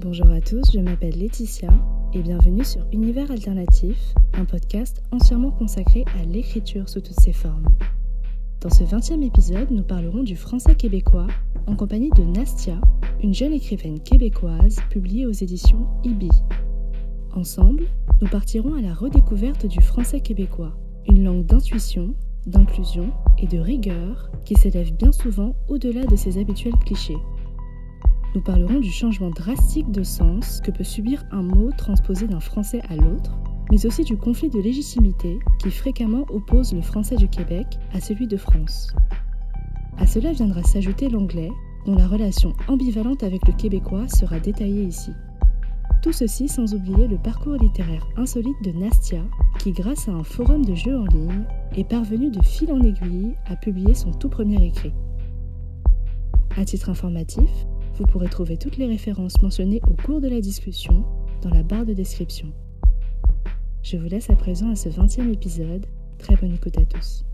[0.00, 1.70] Bonjour à tous, je m'appelle Laetitia
[2.14, 7.66] et bienvenue sur Univers Alternatif, un podcast entièrement consacré à l'écriture sous toutes ses formes.
[8.60, 11.26] Dans ce 20e épisode, nous parlerons du français québécois
[11.66, 12.80] en compagnie de Nastia,
[13.24, 16.30] une jeune écrivaine québécoise publiée aux éditions IBI.
[17.34, 17.82] Ensemble,
[18.22, 22.14] nous partirons à la redécouverte du français québécois, une langue d'intuition,
[22.46, 27.18] d'inclusion et de rigueur qui s'élève bien souvent au-delà de ses habituels clichés.
[28.34, 32.82] Nous parlerons du changement drastique de sens que peut subir un mot transposé d'un français
[32.88, 33.38] à l'autre,
[33.70, 38.26] mais aussi du conflit de légitimité qui fréquemment oppose le français du Québec à celui
[38.26, 38.92] de France.
[39.96, 41.50] À cela viendra s'ajouter l'anglais,
[41.86, 45.12] dont la relation ambivalente avec le québécois sera détaillée ici.
[46.02, 49.24] Tout ceci sans oublier le parcours littéraire insolite de Nastia,
[49.58, 51.44] qui grâce à un forum de jeux en ligne
[51.76, 54.92] est parvenue de fil en aiguille à publier son tout premier écrit.
[56.56, 57.66] À titre informatif,
[57.98, 61.04] vous pourrez trouver toutes les références mentionnées au cours de la discussion
[61.42, 62.52] dans la barre de description.
[63.82, 65.86] Je vous laisse à présent à ce 20e épisode.
[66.18, 67.24] Très bonne écoute à tous.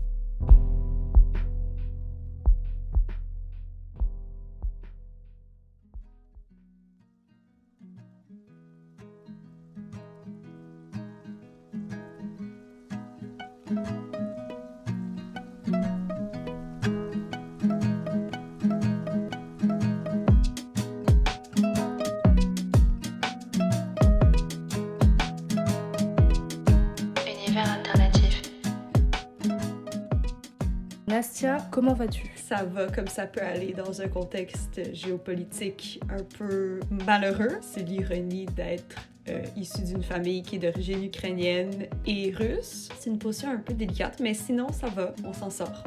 [31.15, 32.29] Nastia, comment vas-tu?
[32.35, 37.57] Ça va comme ça peut aller dans un contexte géopolitique un peu malheureux.
[37.61, 38.97] C'est l'ironie d'être
[39.29, 42.89] euh, issu d'une famille qui est d'origine ukrainienne et russe.
[42.99, 45.85] C'est une position un peu délicate, mais sinon ça va, on s'en sort.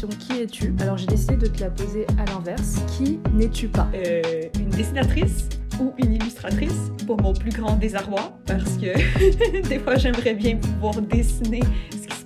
[0.08, 0.74] qui es-tu?
[0.80, 2.82] Alors j'ai décidé de te la poser à l'inverse.
[2.98, 3.88] Qui n'es-tu pas?
[3.94, 4.22] Euh,
[4.60, 5.48] une dessinatrice
[5.80, 6.92] ou une illustratrice?
[7.06, 11.62] Pour mon plus grand désarroi parce que des fois j'aimerais bien pouvoir dessiner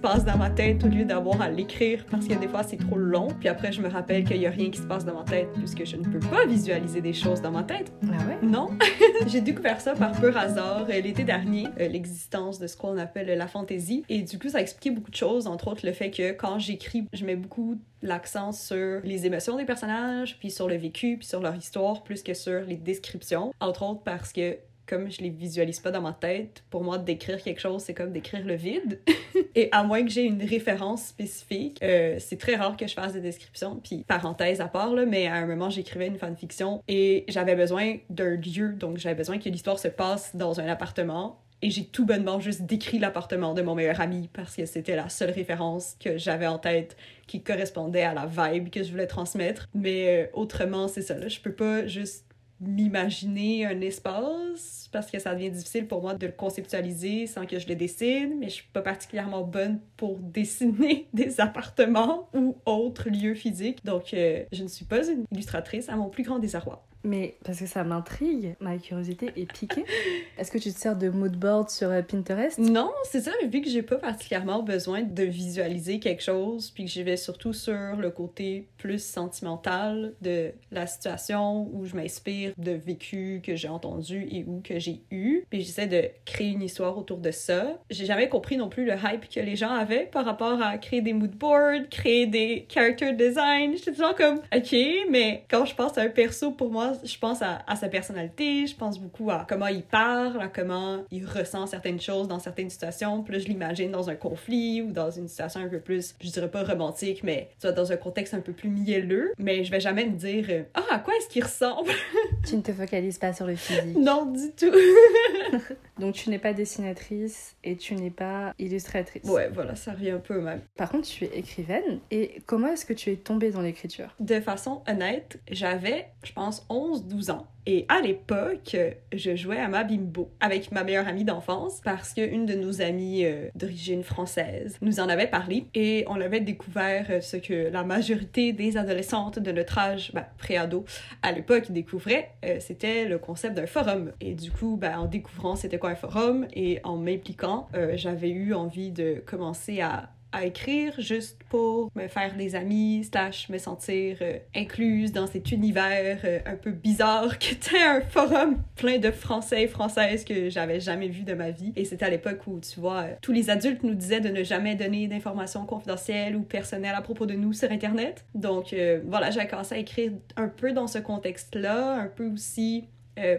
[0.05, 2.95] passe dans ma tête au lieu d'avoir à l'écrire parce que des fois c'est trop
[2.95, 3.29] long.
[3.39, 5.49] Puis après je me rappelle qu'il y a rien qui se passe dans ma tête
[5.53, 7.91] puisque je ne peux pas visualiser des choses dans ma tête.
[8.03, 8.37] Ah ouais?
[8.43, 8.69] Non.
[9.25, 13.35] J'ai découvert ça par pur hasard euh, l'été dernier euh, l'existence de ce qu'on appelle
[13.35, 14.03] la fantaisie.
[14.07, 16.59] Et du coup ça a expliqué beaucoup de choses entre autres le fait que quand
[16.59, 21.25] j'écris je mets beaucoup l'accent sur les émotions des personnages, puis sur le vécu, puis
[21.25, 23.51] sur leur histoire, plus que sur les descriptions.
[23.59, 24.55] Entre autres parce que
[24.87, 28.11] comme je les visualise pas dans ma tête, pour moi, d'écrire quelque chose, c'est comme
[28.11, 28.99] d'écrire le vide.
[29.55, 33.13] Et à moins que j'ai une référence spécifique, euh, c'est très rare que je fasse
[33.13, 33.79] des descriptions.
[33.83, 37.97] Puis, parenthèse à part, là, mais à un moment, j'écrivais une fanfiction et j'avais besoin
[38.09, 38.73] d'un lieu.
[38.73, 41.41] Donc, j'avais besoin que l'histoire se passe dans un appartement.
[41.61, 45.09] Et j'ai tout bonnement juste décrit l'appartement de mon meilleur ami parce que c'était la
[45.09, 46.95] seule référence que j'avais en tête
[47.27, 49.67] qui correspondait à la vibe que je voulais transmettre.
[49.73, 51.17] Mais euh, autrement, c'est ça.
[51.17, 52.24] Là, je peux pas juste
[52.61, 57.59] m'imaginer un espace parce que ça devient difficile pour moi de le conceptualiser sans que
[57.59, 63.09] je le dessine, mais je suis pas particulièrement bonne pour dessiner des appartements ou autres
[63.09, 63.83] lieux physiques.
[63.83, 66.85] Donc, euh, je ne suis pas une illustratrice à mon plus grand désarroi.
[67.05, 69.85] Mais parce que ça m'intrigue, ma curiosité est piquée.
[70.37, 72.57] Est-ce que tu te sers de mood board sur euh, Pinterest?
[72.57, 76.85] Non, c'est ça, mais vu que j'ai pas particulièrement besoin de visualiser quelque chose, puis
[76.85, 82.53] que j'y vais surtout sur le côté plus sentimental de la situation où je m'inspire
[82.57, 86.63] de vécu que j'ai entendu et ou que j'ai eu, puis j'essaie de créer une
[86.63, 87.79] histoire autour de ça.
[87.91, 91.01] J'ai jamais compris non plus le hype que les gens avaient par rapport à créer
[91.01, 93.73] des mood boards, créer des character design.
[93.77, 94.75] J'étais toujours comme, ok,
[95.11, 98.67] mais quand je pense à un perso, pour moi, je pense à, à sa personnalité,
[98.67, 102.69] je pense beaucoup à comment il parle, à comment il ressent certaines choses dans certaines
[102.69, 103.23] situations.
[103.23, 106.29] Puis là, je l'imagine dans un conflit ou dans une situation un peu plus, je
[106.29, 109.33] dirais pas romantique, mais tu vois, dans un contexte un peu plus mielleux.
[109.37, 111.89] Mais je vais jamais me dire, ah, à quoi est-ce qu'il ressemble?
[112.47, 113.97] Tu ne te focalises pas sur le physique.
[113.97, 114.71] non, du tout.
[115.99, 119.23] Donc tu n'es pas dessinatrice et tu n'es pas illustratrice.
[119.23, 120.61] ouais, voilà, ça revient un peu même.
[120.75, 121.99] Par contre, tu es écrivaine.
[122.11, 124.13] Et comment est-ce que tu es tombée dans l'écriture?
[124.19, 127.47] De façon honnête, j'avais, je pense, 11-12 ans.
[127.67, 128.77] Et à l'époque,
[129.11, 133.25] je jouais à ma bimbo avec ma meilleure amie d'enfance parce qu'une de nos amies
[133.25, 137.83] euh, d'origine française nous en avait parlé et on avait découvert euh, ce que la
[137.83, 140.85] majorité des adolescentes de notre âge, ben, pré-ado,
[141.23, 144.11] à l'époque découvraient, euh, c'était le concept d'un forum.
[144.21, 148.53] Et du coup, ben, en découvrant c'était quoi un forum et en m'impliquant, j'avais eu
[148.53, 154.17] envie de commencer à à écrire juste pour me faire des amis, slash me sentir
[154.21, 159.11] euh, incluse dans cet univers euh, un peu bizarre qui était un forum plein de
[159.11, 161.71] Français et Françaises que j'avais jamais vu de ma vie.
[161.77, 164.43] Et c'était à l'époque où, tu vois, euh, tous les adultes nous disaient de ne
[164.43, 168.25] jamais donner d'informations confidentielles ou personnelles à propos de nous sur Internet.
[168.35, 172.85] Donc voilà, j'ai commencé à écrire un peu dans ce contexte-là, un peu aussi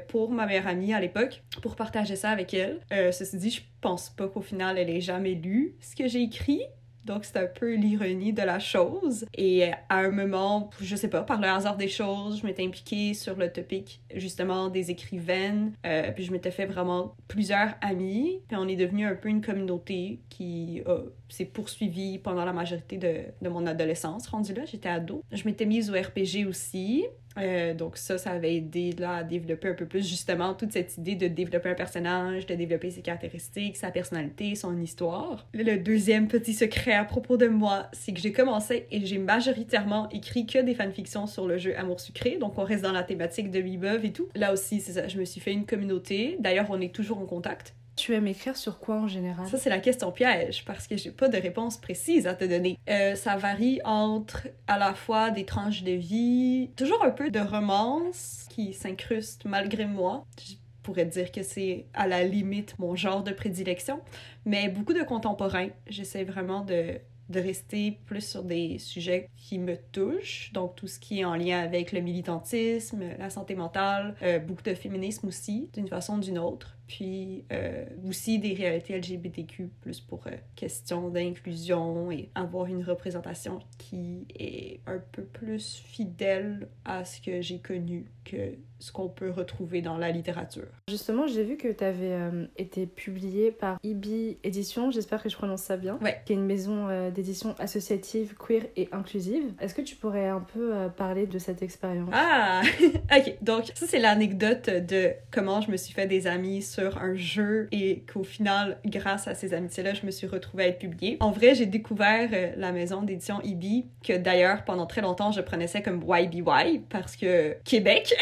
[0.09, 2.81] pour ma meilleure amie à l'époque, pour partager ça avec elle.
[3.13, 6.63] ceci dit, je pense pas qu'au final elle ait jamais lu ce que j'ai écrit,
[7.07, 9.25] donc, c'est un peu l'ironie de la chose.
[9.35, 13.15] Et à un moment, je sais pas, par le hasard des choses, je m'étais impliquée
[13.15, 15.73] sur le topic justement des écrivaines.
[15.87, 18.41] Euh, puis je m'étais fait vraiment plusieurs amis.
[18.49, 20.83] Puis on est devenu un peu une communauté qui
[21.29, 24.27] s'est poursuivie pendant la majorité de, de mon adolescence.
[24.27, 25.23] Rendu là, j'étais ado.
[25.33, 27.05] Je m'étais mise au RPG aussi.
[27.39, 30.97] Euh, donc ça, ça avait aidé là, à développer un peu plus justement toute cette
[30.99, 35.47] idée de développer un personnage, de développer ses caractéristiques, sa personnalité, son histoire.
[35.53, 40.09] Le deuxième petit secret à propos de moi, c'est que j'ai commencé et j'ai majoritairement
[40.11, 43.51] écrit que des fanfictions sur le jeu Amour sucré, donc on reste dans la thématique
[43.51, 44.29] de Bebov et tout.
[44.35, 46.37] Là aussi, c'est ça, je me suis fait une communauté.
[46.41, 47.75] D'ailleurs, on est toujours en contact.
[47.97, 49.47] Tu aimes écrire sur quoi en général?
[49.49, 52.79] Ça, c'est la question piège parce que j'ai pas de réponse précise à te donner.
[52.89, 57.41] Euh, ça varie entre à la fois des tranches de vie, toujours un peu de
[57.41, 60.27] romance qui s'incruste malgré moi.
[60.47, 64.01] Je pourrais dire que c'est à la limite mon genre de prédilection,
[64.45, 65.71] mais beaucoup de contemporains.
[65.89, 70.99] J'essaie vraiment de de rester plus sur des sujets qui me touchent, donc tout ce
[70.99, 75.69] qui est en lien avec le militantisme, la santé mentale, euh, beaucoup de féminisme aussi,
[75.75, 81.09] d'une façon ou d'une autre puis euh, aussi des réalités LGBTQ, plus pour euh, question
[81.09, 87.59] d'inclusion et avoir une représentation qui est un peu plus fidèle à ce que j'ai
[87.59, 88.37] connu que
[88.79, 90.67] ce qu'on peut retrouver dans la littérature.
[90.89, 95.37] Justement, j'ai vu que tu avais euh, été publié par IBI Édition, j'espère que je
[95.37, 96.21] prononce ça bien, ouais.
[96.27, 99.55] qui est une maison d'édition associative, queer et inclusive.
[99.61, 102.11] Est-ce que tu pourrais un peu parler de cette expérience?
[102.13, 102.63] Ah,
[103.17, 103.37] ok.
[103.41, 107.69] Donc, ça, c'est l'anecdote de comment je me suis fait des amis sur un jeu
[107.73, 111.17] et qu'au final, grâce à ces amitiés-là, je me suis retrouvée à être publiée.
[111.21, 115.41] En vrai, j'ai découvert euh, la maison d'édition EB, que d'ailleurs, pendant très longtemps, je
[115.41, 118.16] prenais comme YBY parce que Québec.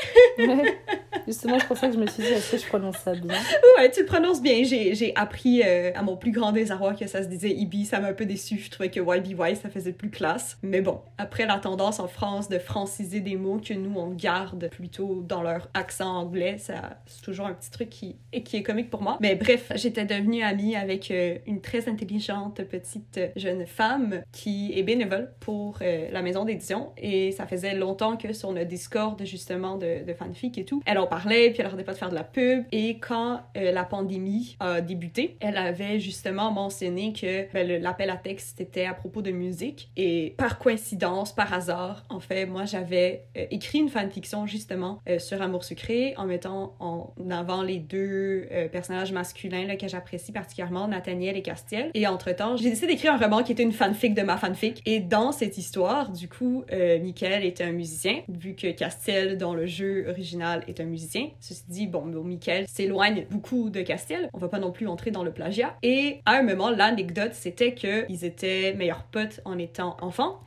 [1.26, 3.34] Justement, je pensais que je me suis dit, est-ce que je prononce ça bien?
[3.78, 4.62] Ouais, tu le prononces bien.
[4.64, 7.84] J'ai appris euh, à mon plus grand désarroi que ça se disait EB.
[7.84, 8.58] Ça m'a un peu déçu.
[8.58, 10.58] Je trouvais que YBY, ça faisait plus classe.
[10.62, 14.68] Mais bon, après la tendance en France de franciser des mots que nous, on garde
[14.68, 16.74] plutôt dans leur accent anglais, c'est
[17.22, 19.18] toujours un petit truc qui, qui est comique pour moi.
[19.20, 24.82] Mais bref, j'étais devenue amie avec euh, une très intelligente petite jeune femme qui est
[24.82, 26.92] bénévole pour euh, la maison d'édition.
[26.98, 30.98] Et ça faisait longtemps que sur le Discord, justement, de, de fanfic et tout, elle
[30.98, 32.64] en parlait, puis elle arrêtait pas de faire de la pub.
[32.72, 38.16] Et quand euh, la pandémie a débuté, elle avait justement mentionné que ben, l'appel à
[38.16, 39.90] texte était à propos de musique.
[39.96, 45.64] Et par coïncidence, par hasard, en fait, moi, j'avais écrit une fanfiction, justement, sur Amour
[45.64, 51.36] sucré, en mettant en avant les deux euh, personnages masculins là, que j'apprécie particulièrement, Nathaniel
[51.36, 51.90] et Castiel.
[51.94, 54.82] Et entre-temps, j'ai décidé d'écrire un roman qui était une fanfic de ma fanfic.
[54.86, 59.54] Et dans cette histoire, du coup, euh, Michael était un musicien, vu que Castiel, dans
[59.54, 61.28] le jeu original, est un musicien.
[61.40, 64.28] Ceci dit, bon Michael s'éloigne beaucoup de Castiel.
[64.32, 65.76] On va pas non plus entrer dans le plagiat.
[65.82, 70.40] Et à un moment, l'anecdote, c'était qu'ils étaient meilleurs potes en étant enfants.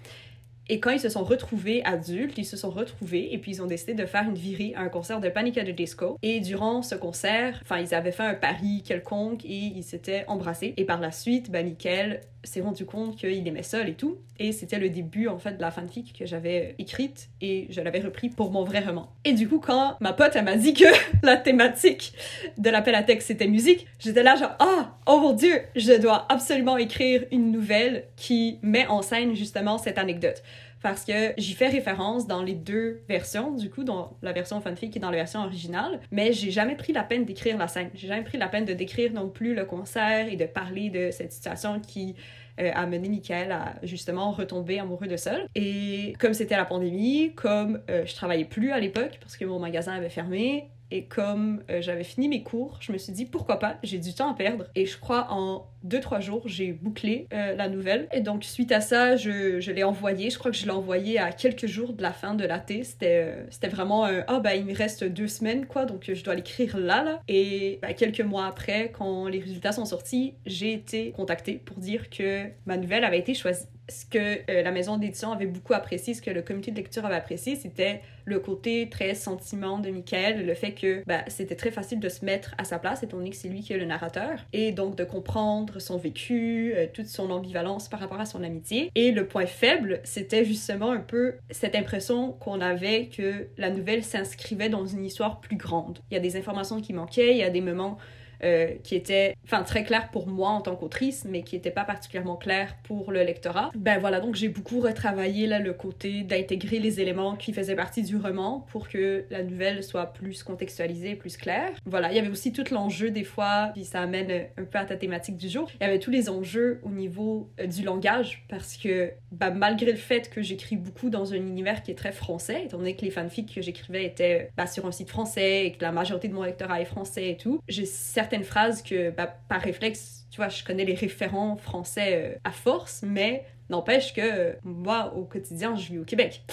[0.70, 3.68] Et quand ils se sont retrouvés adultes, ils se sont retrouvés et puis ils ont
[3.68, 5.58] décidé de faire une virée à un concert de Panic!
[5.58, 6.18] at the Disco.
[6.22, 10.74] Et durant ce concert, enfin, ils avaient fait un pari quelconque et ils s'étaient embrassés.
[10.76, 14.18] Et par la suite, ben, Michael s'est rendu compte qu'il aimait seul et tout.
[14.40, 18.00] Et c'était le début, en fait, de la fanfic que j'avais écrite et je l'avais
[18.00, 19.12] repris pour mon vrai roman.
[19.26, 20.86] Et du coup, quand ma pote, elle m'a dit que
[21.24, 22.14] la thématique
[22.58, 26.26] de l'appel à texte, c'était musique, j'étais là genre, ah, oh mon dieu, je dois
[26.30, 30.44] absolument écrire une nouvelle qui met en scène justement cette anecdote
[30.88, 34.96] parce que j'y fais référence dans les deux versions, du coup, dans la version fanfic
[34.96, 37.90] et dans la version originale, mais j'ai jamais pris la peine d'écrire la scène.
[37.94, 41.12] J'ai jamais pris la peine de décrire non plus le concert et de parler de
[41.12, 42.16] cette situation qui
[42.62, 45.46] euh, a mené Michael à justement retomber amoureux de Sol.
[45.56, 49.60] Et comme c'était la pandémie, comme euh, je travaillais plus à l'époque parce que mon
[49.60, 53.60] magasin avait fermé, Et comme euh, j'avais fini mes cours, je me suis dit pourquoi
[53.60, 54.66] pas, j'ai du temps à perdre.
[54.76, 58.08] Et je crois en deux, trois jours, j'ai bouclé euh, la nouvelle.
[58.14, 60.30] Et donc, suite à ça, je, l'ai envoyé.
[60.30, 62.58] Je crois que je l'ai envoyé à quelques jours de la fin de la.
[62.68, 65.86] C'était, euh, c'était vraiment Ah, ben, il me reste deux semaines, quoi.
[65.86, 67.22] Donc, je dois l'écrire là, là.
[67.28, 72.10] Et ben, quelques mois après, quand les résultats sont sortis, j'ai été contactée pour dire
[72.10, 76.14] que ma nouvelle avait été choisie ce que euh, la maison d'édition avait beaucoup apprécié,
[76.14, 80.46] ce que le comité de lecture avait apprécié, c'était le côté très sentiment de Michael,
[80.46, 83.30] le fait que ben, c'était très facile de se mettre à sa place, étant donné
[83.30, 87.08] que c'est lui qui est le narrateur, et donc de comprendre son vécu, euh, toute
[87.08, 88.92] son ambivalence par rapport à son amitié.
[88.96, 94.04] Et le point faible, c'était justement un peu cette impression qu'on avait que la nouvelle
[94.04, 96.00] s'inscrivait dans une histoire plus grande.
[96.12, 97.98] Il y a des informations qui manquaient, il y a des moments
[98.44, 101.84] euh, qui était enfin très clair pour moi en tant qu'autrice, mais qui n'était pas
[101.84, 103.72] particulièrement clair pour le lectorat.
[103.76, 108.04] Ben voilà, donc j'ai beaucoup retravaillé là, le côté d'intégrer les éléments qui faisaient partie
[108.04, 111.72] du roman pour que la nouvelle soit plus contextualisée, plus claire.
[111.86, 114.86] Voilà, il y avait aussi tout l'enjeu des fois, puis ça amène un peu à
[114.86, 118.46] ta thématique du jour, il y avait tous les enjeux au niveau euh, du langage,
[118.50, 122.12] parce que ben, malgré le fait que j'écris beaucoup dans un univers qui est très
[122.12, 125.72] français, étant donné que les fanfics que j'écrivais étaient ben, sur un site français et
[125.72, 127.86] que la majorité de mon lectorat est français et tout, j'ai
[128.28, 132.52] certaines phrases que, bah, par réflexe, tu vois, je connais les référents français euh, à
[132.52, 136.44] force, mais n'empêche que euh, moi, au quotidien, je vis au Québec.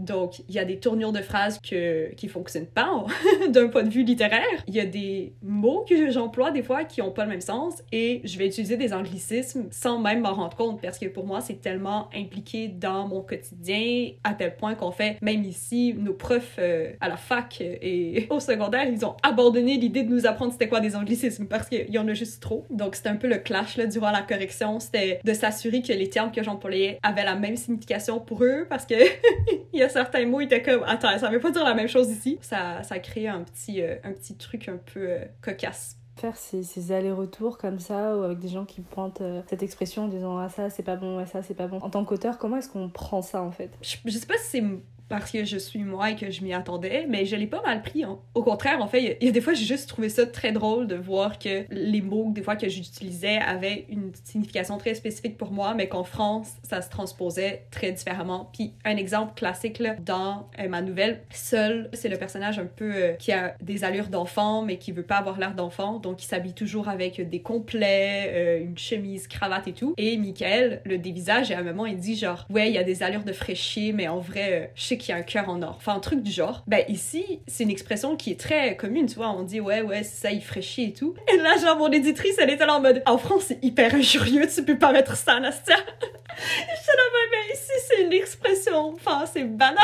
[0.00, 3.04] Donc, il y a des tournures de phrases que, qui fonctionnent pas
[3.48, 4.42] d'un point de vue littéraire.
[4.66, 7.82] Il y a des mots que j'emploie des fois qui ont pas le même sens
[7.92, 11.40] et je vais utiliser des anglicismes sans même m'en rendre compte parce que pour moi,
[11.40, 16.56] c'est tellement impliqué dans mon quotidien à tel point qu'on fait, même ici, nos profs
[16.58, 20.68] euh, à la fac et au secondaire, ils ont abandonné l'idée de nous apprendre c'était
[20.68, 22.66] quoi des anglicismes parce qu'il y en a juste trop.
[22.70, 24.80] Donc, c'était un peu le clash là, durant la correction.
[24.80, 28.86] C'était de s'assurer que les termes que j'employais avaient la même signification pour eux parce
[28.86, 28.94] que
[29.72, 32.10] il y a certains mots étaient comme attends ça veut pas dire la même chose
[32.10, 32.38] ici.
[32.40, 35.96] Ça ça crée un petit euh, un petit truc un peu euh, cocasse.
[36.16, 40.04] Faire ces, ces allers-retours comme ça ou avec des gens qui pointent euh, cette expression
[40.04, 41.78] en disant ah ça c'est pas bon ah ça c'est pas bon.
[41.78, 43.70] En tant qu'auteur comment est-ce qu'on prend ça en fait?
[43.82, 44.64] Je, je sais pas si c'est
[45.10, 47.82] parce que je suis moi et que je m'y attendais, mais je l'ai pas mal
[47.82, 48.04] pris.
[48.04, 48.18] Hein.
[48.34, 50.86] Au contraire, en fait, il y, a des fois, j'ai juste trouvé ça très drôle
[50.86, 55.50] de voir que les mots, des fois, que j'utilisais avaient une signification très spécifique pour
[55.50, 58.50] moi, mais qu'en France, ça se transposait très différemment.
[58.52, 63.12] Puis, un exemple classique, dans euh, ma nouvelle, Seul, c'est le personnage un peu euh,
[63.14, 66.54] qui a des allures d'enfant, mais qui veut pas avoir l'air d'enfant, donc il s'habille
[66.54, 69.94] toujours avec des complets, euh, une chemise, cravate et tout.
[69.96, 72.84] Et Michael le dévisage et à un moment, il dit genre, ouais, il y a
[72.84, 75.74] des allures de fraîchier, mais en vrai, je sais qui a un cœur en or.
[75.76, 76.62] Enfin, un truc du genre.
[76.66, 79.30] Ben, ici, c'est une expression qui est très commune, tu vois.
[79.30, 81.14] On dit, ouais, ouais, ça, il fraîchit et tout.
[81.32, 84.46] Et là, genre, mon éditrice, elle était là en mode, en France, c'est hyper injurieux,
[84.46, 85.76] tu peux pas mettre ça, Nastia.
[85.76, 88.94] Je là, mais ici, c'est une expression.
[88.94, 89.76] Enfin, c'est banal.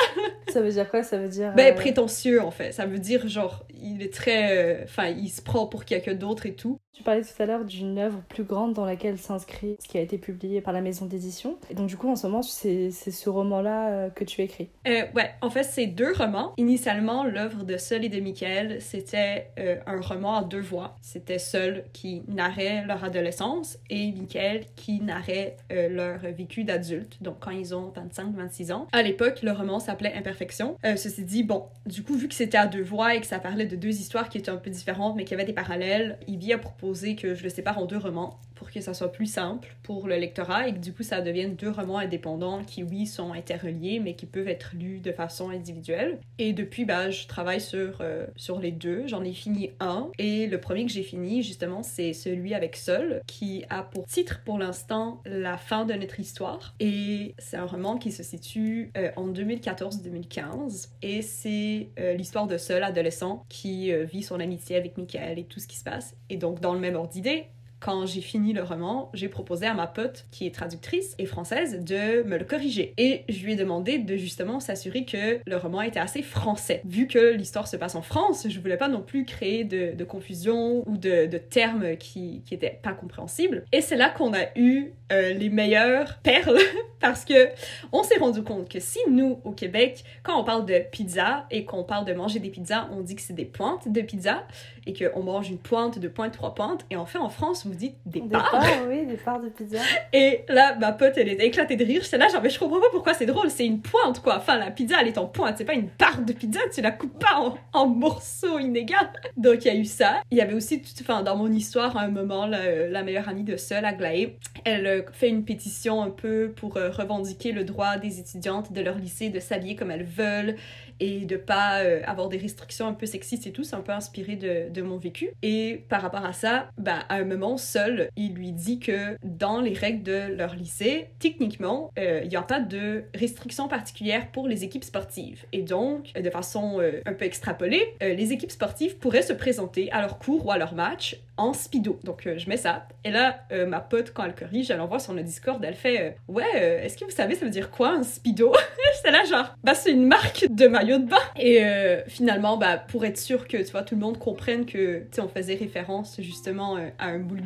[0.49, 1.03] Ça veut dire quoi?
[1.03, 1.53] Ça veut dire.
[1.55, 2.73] Ben, prétentieux, en fait.
[2.73, 4.57] Ça veut dire, genre, il est très.
[4.57, 6.79] Euh, enfin, il se prend pour quelqu'un d'autre et tout.
[6.93, 10.01] Tu parlais tout à l'heure d'une œuvre plus grande dans laquelle s'inscrit ce qui a
[10.01, 11.59] été publié par la maison d'édition.
[11.69, 14.71] Et donc, du coup, en ce moment, c'est ce roman-là euh, que tu écris.
[14.87, 16.53] Euh, ouais, en fait, c'est deux romans.
[16.57, 20.97] Initialement, l'œuvre de Seul et de Michael, c'était euh, un roman à deux voix.
[21.03, 27.37] C'était Seul qui narrait leur adolescence et Michael qui narrait euh, leur vécu d'adulte, donc
[27.41, 28.89] quand ils ont 25-26 ans.
[28.93, 30.77] À l'époque, le roman s'appelait Imperfection.
[30.83, 33.67] ceci dit, bon, du coup, vu que c'était à deux voix et que ça parlait
[33.67, 36.59] de deux histoires qui étaient un peu différentes mais qui avaient des parallèles, il a
[36.59, 40.09] proposé que je le sépare en deux romans pour que ça soit plus simple pour
[40.09, 44.01] le lectorat et que du coup ça devienne deux romans indépendants qui oui sont interreliés
[44.01, 46.19] mais qui peuvent être lus de façon individuelle.
[46.39, 50.11] Et depuis bah je travaille sur euh, sur les deux, j'en ai fini un.
[50.19, 54.41] Et le premier que j'ai fini justement c'est celui avec Seul qui a pour titre
[54.45, 56.75] pour l'instant La fin de notre histoire.
[56.81, 62.57] Et c'est un roman qui se situe euh, en 2014-2015 et c'est euh, l'histoire de
[62.57, 66.17] Seul adolescent qui vit son amitié avec Michael et tout ce qui se passe.
[66.31, 67.49] Et donc dans le même ordre d'idée
[67.87, 71.85] quand j'ai fini le roman, j'ai proposé à ma pote, qui est traductrice et française,
[71.85, 72.93] de me le corriger.
[72.99, 76.83] Et je lui ai demandé de justement s'assurer que le roman était assez français.
[76.85, 80.83] Vu que l'histoire se passe en France, je voulais pas non plus créer de, confusion
[80.88, 83.64] ou de, termes qui, qui étaient pas compréhensibles.
[83.71, 86.59] Et c'est là qu'on a eu euh, les meilleures perles
[87.00, 87.50] parce que
[87.93, 91.64] on s'est rendu compte que si nous, au Québec, quand on parle de pizza et
[91.64, 94.43] qu'on parle de manger des pizzas, on dit que c'est des pointes de pizza
[94.87, 96.85] et qu'on mange une pointe, deux pointes, trois pointes.
[96.90, 98.64] Et en fait, en France, vous dites des, des parts.
[98.88, 99.78] oui, des parts de pizza.
[100.12, 102.02] Et là, ma pote, elle était éclatée de rire.
[102.02, 103.50] J'étais là, genre, mais je comprends pas pourquoi c'est drôle.
[103.50, 104.37] C'est une pointe, quoi.
[104.38, 105.56] Enfin, la pizza, elle est en pointe.
[105.59, 106.61] C'est pas une part de pizza.
[106.73, 108.95] Tu la coupes pas en, morceaux inégaux.
[109.37, 110.23] Donc, il y a eu ça.
[110.30, 113.45] Il y avait aussi, enfin, dans mon histoire, à un moment, la, la meilleure amie
[113.45, 117.97] de Seul, Aglaé, elle euh, fait une pétition un peu pour euh, revendiquer le droit
[117.97, 120.56] des étudiantes de leur lycée de s'habiller comme elles veulent
[121.00, 123.64] et de pas euh, avoir des restrictions un peu sexistes et tout.
[123.64, 125.30] C'est un peu inspiré de, de, mon vécu.
[125.42, 129.61] Et par rapport à ça, ben, à un moment seul, il lui dit que dans
[129.61, 134.49] les règles de leur lycée, techniquement, euh, il n'y a pas de restrictions particulières pour
[134.49, 135.45] les équipes sportives.
[135.53, 140.01] Et donc, de façon euh, un peu extrapolée, les équipes sportives pourraient se présenter à
[140.01, 141.99] leur cours ou à leur match en speedo.
[142.05, 142.87] Donc, je mets ça.
[143.05, 146.85] Et là, ma pote, quand elle corrige, elle envoie sur le Discord, elle fait Ouais,
[146.85, 148.53] est-ce que vous savez, ça veut dire quoi un speedo?
[148.97, 151.17] J'étais là, genre, bah, c'est une marque de maillot de bain.
[151.37, 155.05] Et euh, finalement, bah, pour être sûr que tu vois, tout le monde comprenne que
[155.19, 157.41] on faisait référence justement euh, à un boule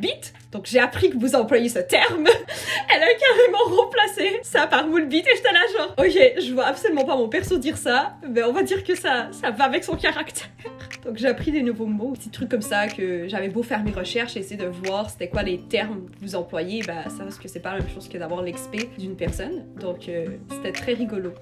[0.51, 2.27] Donc j'ai appris que vous employez ce terme.
[2.93, 6.65] Elle a carrément remplacé ça par boule beat et j'étais là genre, ok, je vois
[6.65, 9.83] absolument pas mon perso dire ça, mais on va dire que ça, ça va avec
[9.83, 10.49] son caractère.
[11.05, 13.91] Donc j'ai appris des nouveaux mots, petits trucs comme ça que j'avais beau faire mes
[13.91, 17.41] recherches et essayer de voir c'était quoi les termes que vous employez, bah ça reste
[17.41, 19.65] que c'est pas la même chose que d'avoir l'expé d'une personne.
[19.79, 21.33] Donc euh, c'était très rigolo.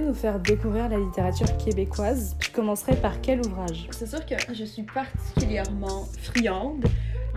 [0.00, 3.86] Nous faire découvrir la littérature québécoise, tu commencerais par quel ouvrage?
[3.90, 6.84] C'est sûr que je suis particulièrement friande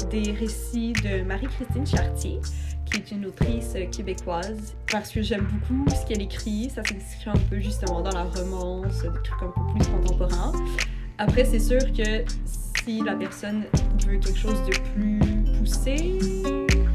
[0.09, 2.39] des récits de Marie-Christine Chartier,
[2.85, 6.69] qui est une autrice québécoise, parce que j'aime beaucoup ce qu'elle écrit.
[6.69, 10.51] Ça s'inscrit un peu justement dans la romance, des trucs un peu plus contemporains.
[11.19, 12.25] Après, c'est sûr que
[12.83, 13.63] si la personne
[14.05, 15.19] veut quelque chose de plus
[15.57, 16.19] poussé,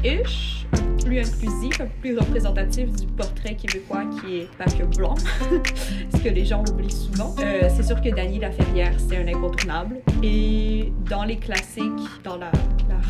[0.03, 0.67] ish,
[1.13, 5.15] plus inclusif, un peu plus représentatif du portrait québécois qui est pas que blanc,
[6.13, 7.35] ce que les gens oublient souvent.
[7.39, 9.97] Euh, c'est sûr que Dany Laferrière, c'est un incontournable.
[10.23, 11.83] Et dans les classiques,
[12.23, 12.51] dans la,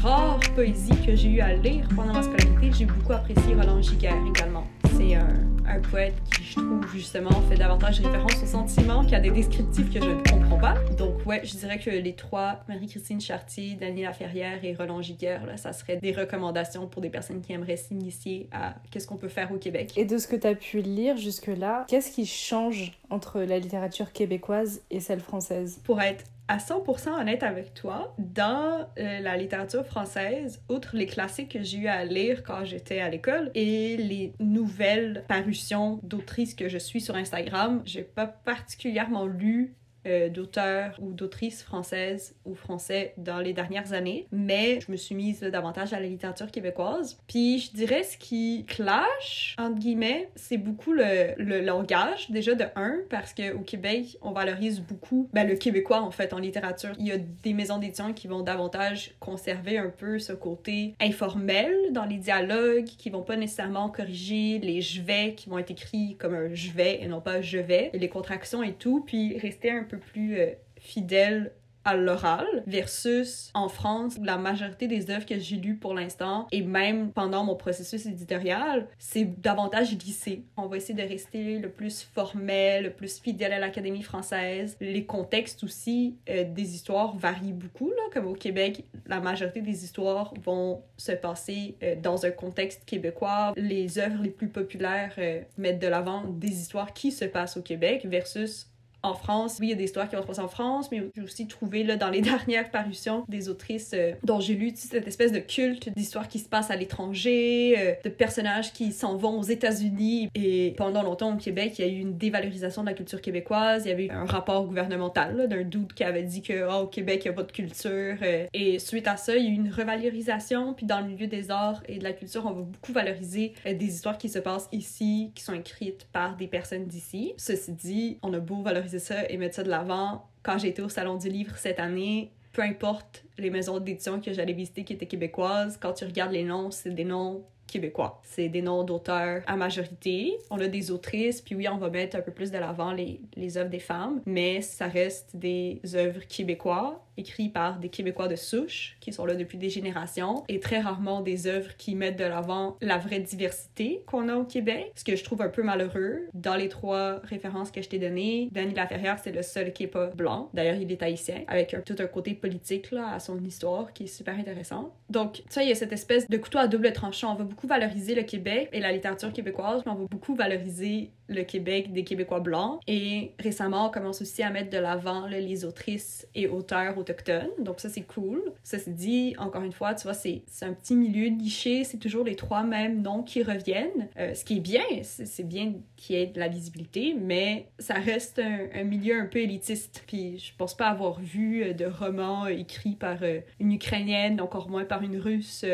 [0.02, 4.18] rare poésie que j'ai eu à lire pendant ma scolarité, j'ai beaucoup apprécié Roland Giguère
[4.36, 4.66] également.
[4.98, 5.28] C'est un,
[5.68, 10.00] un, poète qui, je trouve, justement, fait davantage référence aux sentiments qu'à des descriptifs que
[10.00, 10.76] je ne comprends pas.
[10.98, 15.58] Donc, ouais, je dirais que les trois, Marie-Christine Chartier, Dany Laferrière et Roland Giguère, là,
[15.58, 19.52] ça serait des recommandations pour des personnes qui aimeraient s'initier à qu'est-ce qu'on peut faire
[19.52, 19.94] au Québec.
[19.98, 24.12] Et de ce que tu as pu lire jusque-là, qu'est-ce qui change entre la littérature
[24.12, 25.80] québécoise et celle française?
[25.84, 31.54] Pour être à 100% honnête avec toi, dans euh, la littérature française, outre les classiques
[31.54, 36.68] que j'ai eu à lire quand j'étais à l'école et les nouvelles parutions d'autrices que
[36.68, 43.14] je suis sur Instagram, j'ai pas particulièrement lu euh, d'auteurs ou d'autrices françaises ou français
[43.18, 47.20] dans les dernières années, mais je me suis mise davantage à la littérature québécoise.
[47.28, 52.98] Puis je dirais ce qui clash, entre guillemets, c'est beaucoup le, langage, déjà de un,
[53.10, 56.92] parce qu'au Québec, on valorise beaucoup ben, le québécois en fait en littérature.
[57.00, 61.74] Il y a des maisons d'édition qui vont davantage conserver un peu ce côté informel
[61.92, 66.16] dans les dialogues, qui vont pas nécessairement corriger les je vais qui vont être écrits
[66.20, 69.38] comme un je vais et non pas je vais, et les contractions et tout, puis
[69.38, 71.54] rester un peu plus euh, fidèle
[71.86, 76.62] à l'oral versus en France la majorité des œuvres que j'ai lues pour l'instant et
[76.62, 82.04] même pendant mon processus éditorial c'est davantage lycée on va essayer de rester le plus
[82.04, 84.78] formel le plus fidèle à l'académie française.
[84.80, 89.84] Les contextes aussi euh, des histoires varient beaucoup là comme au Québec la majorité des
[89.84, 93.54] histoires vont se passer euh, dans un contexte québécois.
[93.58, 97.62] Les œuvres les plus populaires euh, mettent de l'avant des histoires qui se passent au
[97.62, 98.73] Québec versus
[99.04, 99.58] en France.
[99.60, 101.48] Oui, il y a des histoires qui vont se passer en France, mais j'ai aussi
[101.48, 105.40] trouvé là, dans les dernières parutions des autrices euh, dont j'ai lu cette espèce de
[105.40, 110.30] culte d'histoires qui se passent à l'étranger, euh, de personnages qui s'en vont aux États-Unis.
[110.36, 113.84] Et pendant longtemps au Québec, il y a eu une dévalorisation de la culture québécoise.
[113.86, 116.88] Il y avait eu un rapport gouvernemental d'un doute qui avait dit que oh, au
[116.88, 118.18] Québec, il n'y a pas de culture.
[118.22, 118.48] Euh.
[118.54, 120.74] et suite à ça, il y a eu une revalorisation.
[120.74, 123.86] Puis dans le milieu des arts et de la culture, on va beaucoup valoriser des
[123.86, 127.34] histoires qui se passent ici, qui sont écrites par des personnes d'ici.
[127.38, 130.30] Ceci dit, on a beau valoriser ça et mettre ça de l'avant.
[130.42, 134.54] Quand j'étais au Salon du Livre cette année, peu importe les maisons d'édition que j'allais
[134.54, 138.22] visiter qui étaient québécoises, quand tu regardes les noms, c'est des noms québécois.
[138.24, 140.38] C'est des noms d'auteurs à majorité.
[140.50, 143.22] On a des autrices, puis oui, on va mettre un peu plus de l'avant les,
[143.36, 148.36] les œuvres des femmes, mais ça reste des œuvres québécois écrits par des Québécois de
[148.36, 152.24] souche qui sont là depuis des générations et très rarement des œuvres qui mettent de
[152.24, 156.28] l'avant la vraie diversité qu'on a au Québec, ce que je trouve un peu malheureux.
[156.34, 159.88] Dans les trois références que je t'ai données, Danny Laferrière, c'est le seul qui est
[159.88, 160.50] pas blanc.
[160.54, 164.38] D'ailleurs, il est haïtien, avec tout un côté politique à son histoire qui est super
[164.38, 164.94] intéressant.
[165.10, 167.34] Donc, tu sais, il y a cette espèce de couteau à double tranchant.
[167.34, 171.12] On va beaucoup valoriser le Québec et la littérature québécoise, mais on va beaucoup valoriser
[171.28, 172.80] le Québec des Québécois blancs.
[172.88, 177.50] Et récemment, on commence aussi à mettre de l'avant les autrices et auteurs autochtones.
[177.60, 178.42] Donc ça, c'est cool.
[178.64, 181.84] Ça, c'est dit, encore une fois, tu vois, c'est un petit milieu niché.
[181.84, 184.10] C'est toujours les trois mêmes noms qui reviennent.
[184.18, 187.96] Euh, ce qui est bien, c'est bien qu'il y ait de la visibilité, mais ça
[187.96, 190.04] reste un, milieu un peu élitiste.
[190.08, 194.70] Puis je pense pas avoir vu euh, de romans écrits par euh, une Ukrainienne, encore
[194.70, 195.66] moins par une Russe,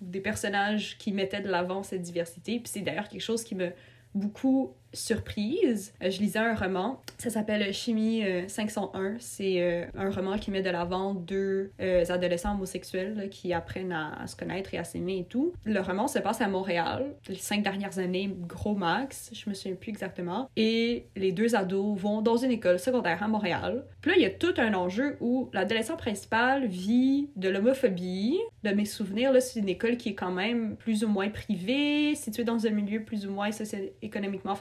[0.00, 2.58] des personnages qui de l'avant cette diversité.
[2.58, 3.72] Puis c'est d'ailleurs quelque chose qui me
[4.14, 5.92] beaucoup surprise.
[6.02, 9.00] Euh, je lisais un roman, ça s'appelle Chimie 501.
[9.00, 14.26] Euh, C'est euh, un roman qui met de l'avant deux adolescents homosexuels qui apprennent à,
[14.26, 15.52] se connaître et à s'aimer et tout.
[15.64, 19.76] Le roman se passe à Montréal, les cinq dernières années, gros max, je me souviens
[19.76, 20.50] plus exactement.
[20.56, 23.84] Et les deux ados vont dans une école secondaire à Montréal.
[24.00, 28.38] Puis là, il y a tout un enjeu où l'adolescent principal vit de l'homophobie.
[28.64, 32.14] De mes souvenirs, là, c'est une école qui est quand même plus ou moins privée,
[32.14, 34.54] située dans un milieu plus ou moins socio-économiquement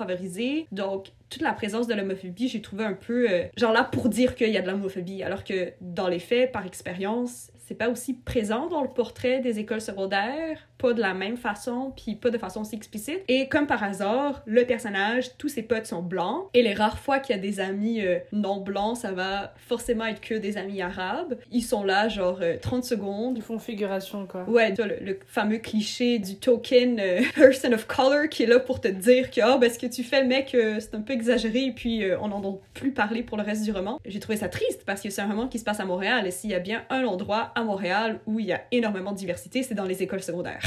[0.71, 4.35] donc, toute la présence de l'homophobie, j'ai trouvé un peu euh, genre là pour dire
[4.35, 8.13] qu'il y a de l'homophobie, alors que dans les faits, par expérience, c'est pas aussi
[8.13, 12.37] présent dans le portrait des écoles secondaires, pas de la même façon, puis pas de
[12.37, 13.21] façon aussi explicite.
[13.27, 17.19] Et comme par hasard, le personnage, tous ses potes sont blancs, et les rares fois
[17.19, 20.81] qu'il y a des amis euh, non blancs, ça va forcément être que des amis
[20.81, 21.37] arabes.
[21.51, 23.37] Ils sont là, genre 30 euh, secondes.
[23.37, 24.43] Ils font figuration, quoi.
[24.47, 28.59] Ouais, tu vois, le, fameux cliché du token euh, person of color qui est là
[28.59, 31.65] pour te dire que, oh, ben, ce que tu fais, mec, c'est un peu exagéré,
[31.65, 33.99] et puis on n'en entend plus parler pour le reste du roman.
[34.05, 36.31] J'ai trouvé ça triste parce que c'est un roman qui se passe à Montréal, et
[36.31, 39.63] s'il y a bien un endroit à Montréal où il y a énormément de diversité,
[39.63, 40.66] c'est dans les écoles secondaires.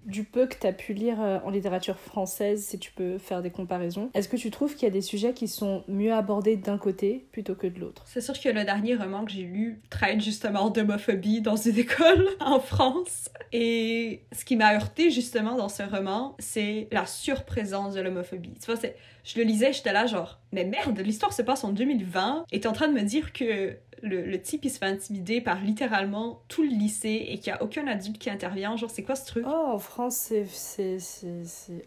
[0.11, 3.41] du peu que tu as pu lire euh, en littérature française, si tu peux faire
[3.41, 6.57] des comparaisons, est-ce que tu trouves qu'il y a des sujets qui sont mieux abordés
[6.57, 8.03] d'un côté plutôt que de l'autre?
[8.05, 12.27] C'est sûr que le dernier roman que j'ai lu traite justement d'homophobie dans une école
[12.39, 13.29] en France.
[13.53, 18.53] Et ce qui m'a heurté justement dans ce roman, c'est la surprésence de l'homophobie.
[18.59, 18.79] Tu vois,
[19.23, 22.67] je le lisais, j'étais là genre, mais merde, l'histoire se passe en 2020 et t'es
[22.67, 26.63] en train de me dire que le, type il se fait intimider par littéralement tout
[26.63, 28.75] le lycée et qu'il n'y a aucun adulte qui intervient.
[28.75, 29.45] Genre, c'est quoi ce truc?
[29.47, 30.47] Oh, en France, c'est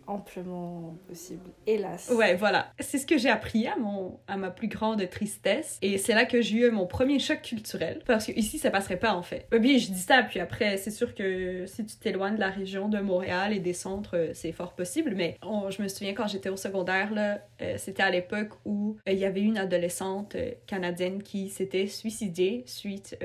[0.07, 2.11] amplement possible, hélas.
[2.14, 2.72] Ouais, voilà.
[2.79, 5.79] C'est ce que j'ai appris à, mon, à ma plus grande tristesse.
[5.83, 8.00] Et c'est là que j'ai eu mon premier choc culturel.
[8.07, 9.46] Parce que ici, ça passerait pas en fait.
[9.50, 12.88] bien, je dis ça, puis après, c'est sûr que si tu t'éloignes de la région
[12.88, 15.14] de Montréal et des centres, euh, c'est fort possible.
[15.14, 19.12] Mais je me souviens quand j'étais au secondaire, là, euh, c'était à l'époque où euh,
[19.12, 23.18] il y avait une adolescente canadienne qui s'était suicidé suite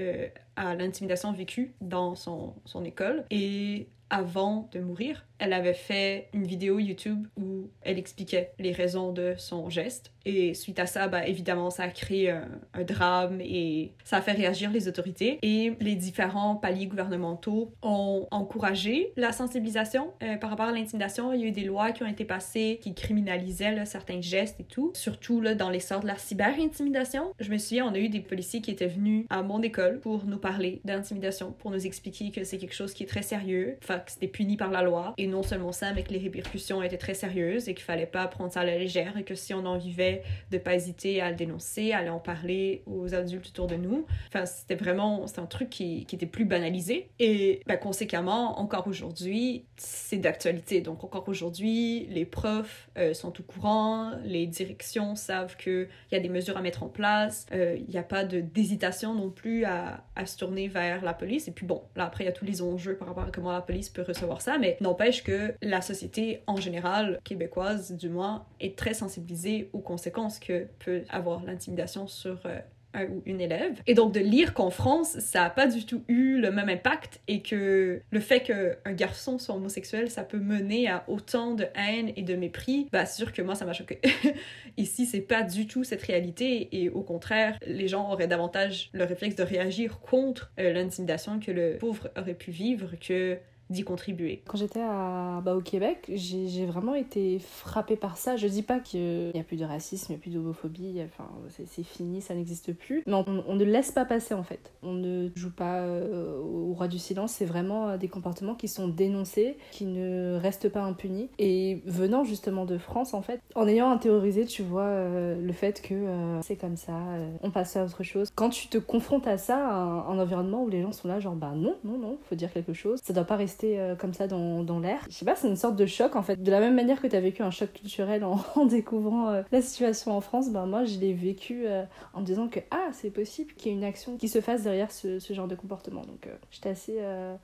[0.56, 3.26] à l'intimidation vécue dans son, son école.
[3.32, 9.12] Et avant de mourir, elle avait fait une vidéo YouTube où elle expliquait les raisons
[9.12, 10.12] de son geste.
[10.26, 12.44] Et suite à ça, bah, évidemment, ça a créé un,
[12.88, 15.38] drame et ça a fait réagir les autorités.
[15.42, 21.34] Et les différents paliers gouvernementaux ont encouragé la sensibilisation euh, par rapport à l'intimidation.
[21.34, 24.64] Il y a eu des lois qui ont été passées qui criminalisaient certains gestes et
[24.64, 27.34] tout, surtout là, dans l'essor de la cyber-intimidation.
[27.40, 30.26] Je me souviens, on a eu des policiers qui étaient venus à mon école pour
[30.26, 34.00] nous parler d'intimidation, pour nous expliquer que c'est quelque chose qui est très sérieux, enfin
[34.00, 35.14] que c'était puni par la loi.
[35.18, 38.28] Et non seulement ça, mais que les répercussions étaient très sérieuses et qu'il fallait pas
[38.28, 40.09] prendre ça à la légère et que si on en vivait,
[40.52, 44.06] de pas hésiter à le dénoncer, à aller en parler aux adultes autour de nous.
[44.28, 47.10] Enfin, c'était vraiment, c'est un truc qui, était plus banalisé.
[47.20, 50.82] Et ben, conséquemment, encore aujourd'hui, c'est d'actualité.
[50.82, 56.20] Donc encore aujourd'hui, les profs euh, sont au courant, les directions savent qu'il y a
[56.20, 60.04] des mesures à mettre en place, euh, il n'y a pas d'hésitation non plus à,
[60.26, 61.48] se tourner vers la police.
[61.48, 63.54] Et puis bon, là après, il y a tous les enjeux par rapport à comment
[63.54, 68.46] la police peut recevoir ça, mais n'empêche que la société en général, québécoise du moins,
[68.60, 69.99] est très sensibilisée conséquences
[70.40, 72.60] que peut avoir l'intimidation sur euh,
[72.94, 73.82] un ou une élève.
[73.88, 77.22] Et donc de lire qu'en France, ça n'a pas du tout eu le même impact
[77.28, 82.12] et que le fait qu'un garçon soit homosexuel, ça peut mener à autant de haine
[82.16, 84.00] et de mépris, bah c'est sûr que moi ça m'a choqué.
[84.78, 89.04] Ici, c'est pas du tout cette réalité et au contraire, les gens auraient davantage le
[89.04, 93.38] réflexe de réagir contre euh, l'intimidation que le pauvre aurait pu vivre que
[93.70, 94.42] d'y contribuer.
[94.48, 98.36] Quand j'étais bah, au Québec, j'ai vraiment été frappée par ça.
[98.36, 101.30] Je dis pas qu'il n'y a plus de racisme, il n'y a plus d'homophobie, enfin,
[101.68, 103.04] c'est fini, ça n'existe plus.
[103.06, 104.72] Mais on, ne laisse pas passer en fait.
[104.82, 108.68] On ne joue pas euh, au roi du silence, c'est vraiment euh, des comportements qui
[108.68, 111.30] sont dénoncés, qui ne restent pas impunis.
[111.38, 115.82] Et venant justement de France en fait, en ayant intériorisé, tu vois, euh, le fait
[115.82, 116.98] que c'est comme ça,
[117.44, 118.30] on passe à autre chose.
[118.36, 121.54] Quand tu te confrontes à ça, un, environnement où les gens sont là, genre, bah
[121.56, 124.64] non, non, non, faut dire quelque chose, ça doit pas rester euh, comme ça dans,
[124.64, 125.06] dans l'air.
[125.10, 126.42] Je sais pas, c'est une sorte de choc en fait.
[126.42, 128.24] De la même manière que tu as vécu un choc culturel
[128.56, 132.26] en, découvrant euh, la situation en France, ben moi je l'ai vécu euh, en me
[132.26, 135.20] disant que ah, c'est possible qu'il y ait une action qui se fasse derrière ce,
[135.30, 136.02] genre de comportement.
[136.02, 136.98] Donc j'étais assez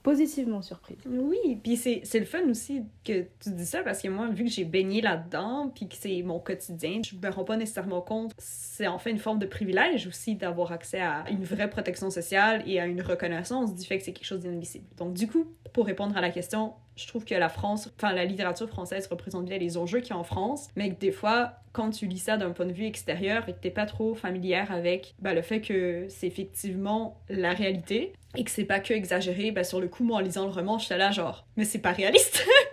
[0.04, 0.98] positivement surprise.
[1.08, 4.46] Oui, puis c'est c'est le fun aussi que tu dis ça parce que moi, vu
[4.46, 8.34] que j'ai baigné là-dedans, puis que c'est mon quotidien, je me rends pas nécessairement compte.
[8.38, 12.64] C'est en fait une forme de privilège aussi d'avoir accès à une vraie protection sociale
[12.66, 14.86] et à une reconnaissance du fait que c'est quelque chose d'invisible.
[14.98, 18.26] Donc, du coup, pour répondre à la question, je trouve que la France, enfin la
[18.26, 21.54] littérature française représente bien les enjeux qu'il y a en France, mais que des fois,
[21.74, 24.72] quand tu lis ça d'un point de vue extérieur et que t'es pas trop familière
[24.72, 29.52] avec ben, le fait que c'est effectivement la réalité et que c'est pas que exagéré,
[29.52, 31.92] ben, sur le coup, moi en lisant le roman, j'étais là genre, mais c'est pas
[31.92, 32.46] réaliste!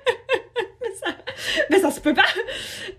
[1.70, 2.22] mais, ça, se peut pas!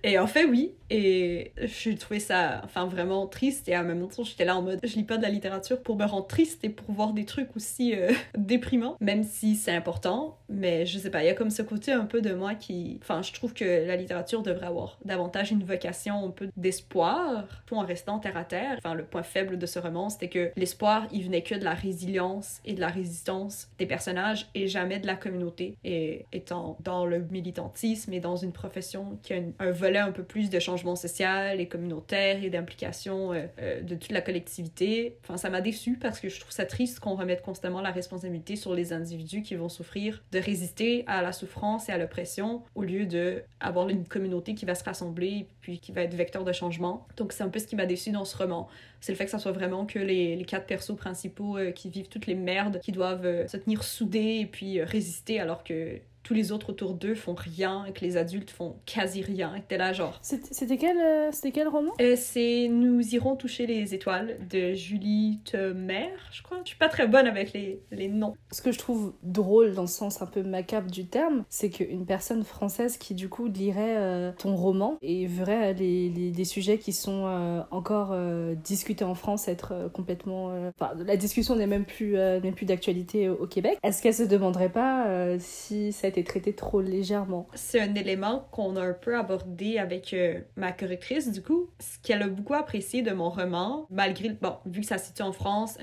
[0.03, 3.67] Et en fait, oui, et j'ai trouvé ça enfin vraiment triste.
[3.67, 5.97] Et en même temps j'étais là en mode je lis pas de la littérature pour
[5.97, 8.95] me rendre triste et pour voir des trucs aussi euh, déprimants.
[8.99, 10.37] Même si c'est important.
[10.49, 12.99] Mais je sais pas il y a comme ce côté un peu de moi qui
[13.01, 17.75] enfin je trouve que la littérature devrait avoir davantage une vocation un peu d'espoir tout
[17.75, 18.75] en restant terre à terre.
[18.77, 21.73] Enfin le point faible de ce roman c'était que l'espoir il venait que de la
[21.73, 25.75] résilience et de la résistance des personnages et jamais de la communauté.
[25.83, 30.23] Et étant dans le militantisme et dans une profession qui a un volet un peu
[30.23, 35.17] plus de changement social et communautaire et d'implication euh, euh, de toute la collectivité.
[35.23, 38.55] Enfin, ça m'a déçu parce que je trouve ça triste qu'on remette constamment la responsabilité
[38.55, 42.83] sur les individus qui vont souffrir de résister à la souffrance et à l'oppression au
[42.83, 46.51] lieu de avoir une communauté qui va se rassembler puis qui va être vecteur de
[46.51, 47.07] changement.
[47.17, 48.67] Donc c'est un peu ce qui m'a déçu dans ce roman.
[48.99, 52.07] C'est le fait que ça soit vraiment que les, quatre persos principaux euh, qui vivent
[52.07, 56.51] toutes les merdes, qui doivent se tenir soudés et puis résister alors que tous les
[56.51, 59.53] autres autour d'eux font rien et que les adultes font quasi rien.
[59.55, 60.19] Et t'es là, genre.
[60.21, 61.91] C'était quel, euh, quel roman?
[62.01, 66.59] Euh, C'est Nous irons toucher les étoiles de Julie Temer, je crois.
[66.63, 68.33] Je suis pas très bonne avec les, les noms.
[68.51, 72.05] Ce que je trouve drôle dans le sens un peu macabre du terme, c'est qu'une
[72.05, 76.77] personne française qui du coup lirait euh, ton roman et verrait les, les, les sujets
[76.77, 78.15] qui sont encore
[78.63, 80.53] discutés en France être complètement.
[80.69, 83.77] Enfin, la discussion n'est même plus, n'est plus d'actualité au Québec.
[83.83, 86.12] Est-ce qu'elle se demanderait pas si cette
[86.55, 87.47] trop légèrement.
[87.55, 91.69] C'est un élément qu'on a un peu abordé avec euh, ma correctrice, du coup.
[91.79, 95.23] Ce qu'elle a beaucoup apprécié de mon roman, malgré, bon, vu que ça se situe
[95.23, 95.77] en France,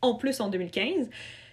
[0.00, 1.08] en plus en 2015,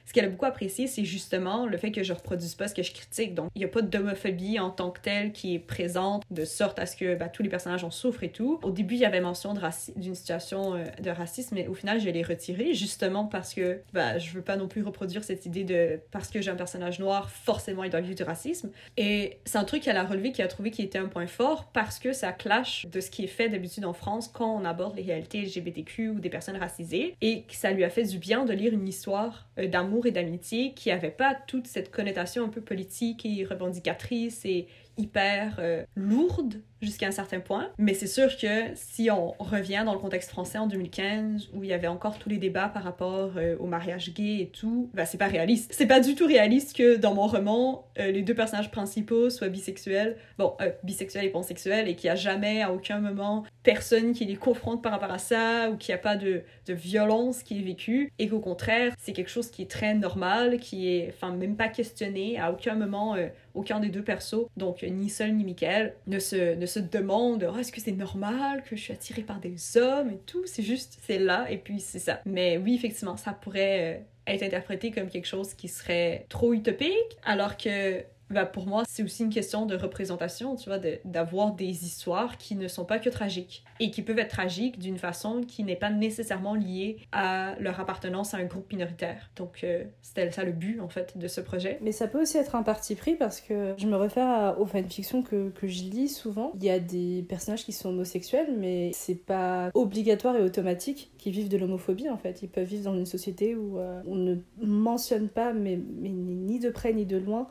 [0.05, 2.83] ce qu'elle a beaucoup apprécié, c'est justement le fait que je reproduise pas ce que
[2.83, 3.33] je critique.
[3.33, 6.79] Donc, il n'y a pas d'homophobie en tant que telle qui est présente, de sorte
[6.79, 8.59] à ce que bah, tous les personnages en souffrent et tout.
[8.63, 9.53] Au début, il y avait mention
[9.95, 14.17] d'une situation euh, de racisme, mais au final, je l'ai retiré justement parce que bah,
[14.17, 17.29] je veux pas non plus reproduire cette idée de parce que j'ai un personnage noir,
[17.29, 18.69] forcément, il doit vivre du racisme.
[18.97, 21.69] Et c'est un truc qu'elle a relevé, qui a trouvé qui était un point fort
[21.73, 24.95] parce que ça clash de ce qui est fait d'habitude en France quand on aborde
[24.95, 28.45] les réalités LGBTQ ou des personnes racisées et que ça lui a fait du bien
[28.45, 32.49] de lire une histoire euh, d'amour et d'amitié qui n'avait pas toute cette connotation un
[32.49, 37.69] peu politique et revendicatrice et hyper euh, lourde jusqu'à un certain point.
[37.77, 41.69] Mais c'est sûr que si on revient dans le contexte français en 2015, où il
[41.69, 45.06] y avait encore tous les débats par rapport euh, au mariage gay et tout, ben
[45.06, 45.71] c'est pas réaliste.
[45.73, 49.49] C'est pas du tout réaliste que dans mon roman, euh, les deux personnages principaux soient
[49.49, 54.25] bisexuels, bon, bisexuels et pansexuels, et qu'il n'y a jamais, à aucun moment, personne qui
[54.25, 56.41] les confronte par rapport à ça, ou qu'il n'y a pas de,
[56.73, 60.89] violence qui est vécue, et qu'au contraire, c'est quelque chose qui est très normal, qui
[60.89, 63.15] est, enfin, même pas questionné, à aucun moment,
[63.53, 67.57] aucun des deux persos, donc ni Sol ni Michael, ne se, ne se demande oh,
[67.57, 70.43] est-ce que c'est normal que je suis attirée par des hommes et tout?
[70.45, 72.21] C'est juste, c'est là et puis c'est ça.
[72.25, 77.17] Mais oui, effectivement, ça pourrait euh, être interprété comme quelque chose qui serait trop utopique,
[77.23, 81.85] alors que bah, pour moi, c'est aussi une question de représentation, tu vois, d'avoir des
[81.85, 85.63] histoires qui ne sont pas que tragiques et qui peuvent être tragiques d'une façon qui
[85.63, 89.29] n'est pas nécessairement liée à leur appartenance à un groupe minoritaire.
[89.35, 91.79] Donc, euh, c'était ça le but, en fait, de ce projet.
[91.81, 95.21] Mais ça peut aussi être un parti pris parce que je me réfère aux fanfictions
[95.21, 96.51] que, que je lis souvent.
[96.55, 101.33] Il y a des personnages qui sont homosexuels, mais c'est pas obligatoire et automatique qu'ils
[101.33, 102.41] vivent de l'homophobie, en fait.
[102.41, 106.59] Ils peuvent vivre dans une société où euh, on ne mentionne pas, mais, mais ni
[106.59, 107.47] de près ni de loin,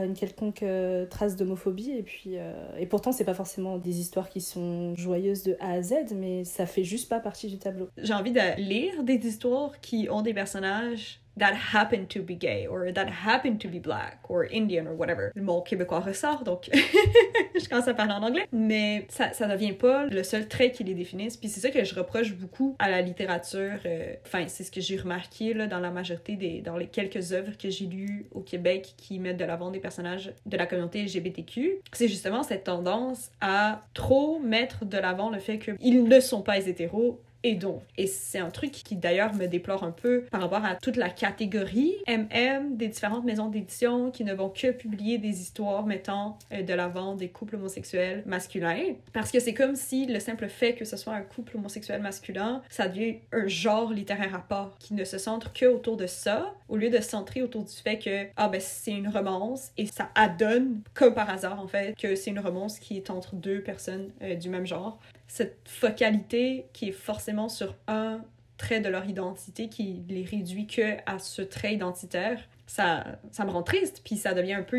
[0.00, 4.28] une quelconque euh, trace d'homophobie et puis euh, et pourtant c'est pas forcément des histoires
[4.28, 7.88] qui sont joyeuses de A à Z mais ça fait juste pas partie du tableau.
[7.98, 12.66] J'ai envie de lire des histoires qui ont des personnages that happened to be gay
[12.66, 15.32] or that happened to be black or Indian or whatever.
[15.34, 16.70] Le mot québécois ressort donc
[17.62, 18.46] je commence à parler en anglais.
[18.52, 21.36] Mais ça, ça devient pas le seul trait qui les définisse.
[21.36, 23.78] Puis c'est ça que je reproche beaucoup à la littérature.
[23.86, 26.60] Euh, enfin, c'est ce que j'ai remarqué là, dans la majorité des.
[26.60, 30.32] dans les quelques œuvres que j'ai lues au Québec qui mettent de l'avant des personnages
[30.46, 31.80] de la communauté LGBTQ.
[31.92, 36.58] C'est justement cette tendance à trop mettre de l'avant le fait qu'ils ne sont pas
[36.58, 37.82] hétéros et donc.
[37.96, 41.08] Et c'est un truc qui d'ailleurs me déplore un peu par rapport à toute la
[41.08, 46.62] catégorie MM des différentes maisons d'édition qui ne vont que publier des histoires mettant euh,
[46.62, 48.94] de l'avant des couples homosexuels masculins.
[49.12, 52.62] Parce que c'est comme si le simple fait que ce soit un couple homosexuel masculin,
[52.68, 56.54] ça devient un genre littéraire à part qui ne se centre que autour de ça,
[56.68, 59.86] au lieu de se centrer autour du fait que, ah ben c'est une romance et
[59.86, 63.60] ça adonne, comme par hasard en fait, que c'est une romance qui est entre deux
[63.60, 64.98] personnes euh, du même genre
[65.32, 68.20] cette focalité qui est forcément sur un
[68.58, 73.50] trait de leur identité qui les réduit que à ce trait identitaire, ça, ça me
[73.50, 74.78] rend triste, puis ça devient un peu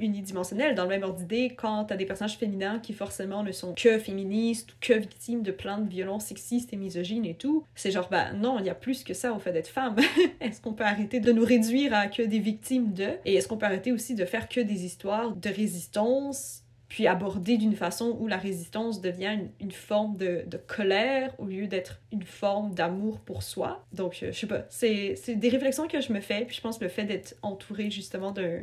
[0.00, 0.74] unidimensionnel.
[0.74, 4.00] Dans le même ordre d'idée, quand t'as des personnages féminins qui forcément ne sont que
[4.00, 8.08] féministes ou que victimes de plein de violences sexistes et misogynes et tout, c'est genre,
[8.10, 9.94] bah non, il y a plus que ça au fait d'être femme.
[10.40, 13.10] est-ce qu'on peut arrêter de nous réduire à que des victimes de?
[13.24, 17.58] Et est-ce qu'on peut arrêter aussi de faire que des histoires de résistance puis abordé
[17.58, 22.74] d'une façon où la résistance devient une, forme de, colère au lieu d'être une forme
[22.74, 23.84] d'amour pour soi.
[23.92, 26.78] Donc, euh, je sais pas, c'est des réflexions que je me fais, puis je pense
[26.78, 28.62] que le fait d'être entourée justement d'un...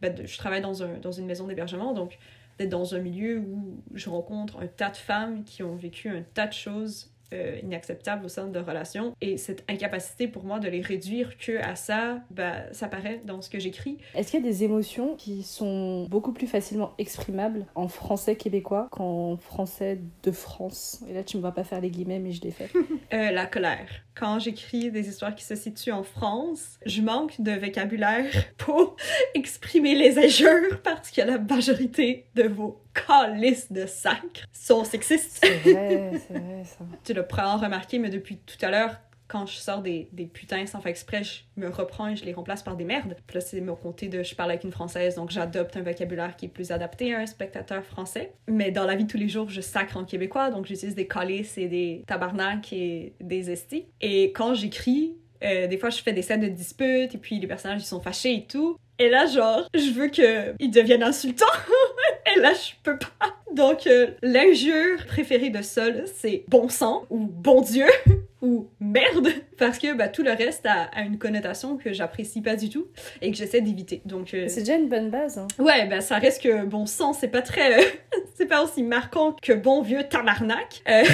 [0.00, 2.18] Ben, je travaille dans, un, dans une maison d'hébergement, donc
[2.58, 6.22] d'être dans un milieu où je rencontre un tas de femmes qui ont vécu un
[6.22, 9.14] tas de choses euh, inacceptable au sein de relations.
[9.20, 13.42] Et cette incapacité pour moi de les réduire que à ça, bah, ça paraît dans
[13.42, 13.98] ce que j'écris.
[14.14, 18.88] Est-ce qu'il y a des émotions qui sont beaucoup plus facilement exprimables en français québécois
[18.90, 21.02] qu'en français de France?
[21.08, 22.68] Et là, tu me vois pas faire les guillemets, mais je les fais.
[23.12, 23.88] euh, la colère.
[24.14, 28.96] Quand j'écris des histoires qui se situent en France, je manque de vocabulaire pour
[29.34, 35.38] exprimer les injures parce que la majorité de vos calices de sacre sont sexistes.
[35.42, 36.84] C'est vrai, c'est vrai ça.
[37.04, 38.96] tu l'as probablement remarqué, mais depuis tout à l'heure,
[39.28, 42.32] quand je sors des, des putains sans faire exprès, je me reprends et je les
[42.32, 43.16] remplace par des merdes.
[43.26, 46.36] Puis là, c'est mon côté de je parle avec une française, donc j'adopte un vocabulaire
[46.36, 48.34] qui est plus adapté à un spectateur français.
[48.48, 51.08] Mais dans la vie de tous les jours, je sacre en québécois, donc j'utilise des
[51.08, 53.86] calices et des tabarnak et des estis.
[54.00, 57.46] Et quand j'écris, euh, des fois, je fais des scènes de dispute et puis les
[57.46, 58.78] personnages ils sont fâchés et tout.
[58.98, 61.44] Et là, genre, je veux qu'ils deviennent insultants.
[62.36, 63.36] et là, je peux pas.
[63.52, 67.86] Donc, euh, l'injure préférée de Sol, c'est bon sang ou bon Dieu
[68.42, 69.28] ou merde
[69.58, 72.86] parce que bah, tout le reste a, une connotation que j'apprécie pas du tout
[73.22, 74.02] et que j'essaie d'éviter.
[74.04, 75.38] Donc euh, c'est déjà une bonne base.
[75.38, 75.48] Hein.
[75.58, 77.78] Ouais, bah ça reste que bon sang, c'est pas très
[78.34, 80.82] c'est pas aussi marquant que bon vieux tabarnak.
[80.88, 81.04] Euh,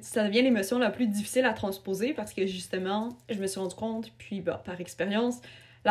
[0.00, 3.74] ça devient l'émotion la plus difficile à transposer parce que justement, je me suis rendu
[3.74, 5.40] compte puis bah, par expérience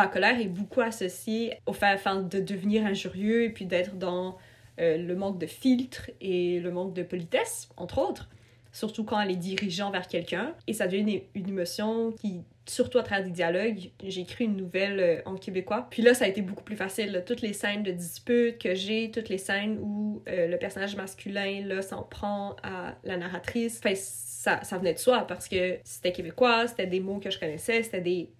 [0.02, 4.36] la colère est beaucoup associée au fait de devenir injurieux et puis d'être dans
[4.80, 8.28] euh, le manque de filtre et le manque de politesse, entre autres.
[8.70, 10.54] Surtout quand elle est dirigeant vers quelqu'un.
[10.66, 15.00] Et ça devient une, émotion qui, surtout à travers des dialogues, j'ai écrit une nouvelle
[15.00, 15.88] euh, en québécois.
[15.90, 17.24] Puis là, ça a été beaucoup plus facile.
[17.26, 21.80] Toutes les scènes de dispute que j'ai, toutes les scènes où euh, le personnage masculin
[21.82, 26.86] s'en prend à la narratrice, ça, ça venait de soi parce que c'était québécois, c'était
[26.86, 28.30] des mots que je connaissais, c'était des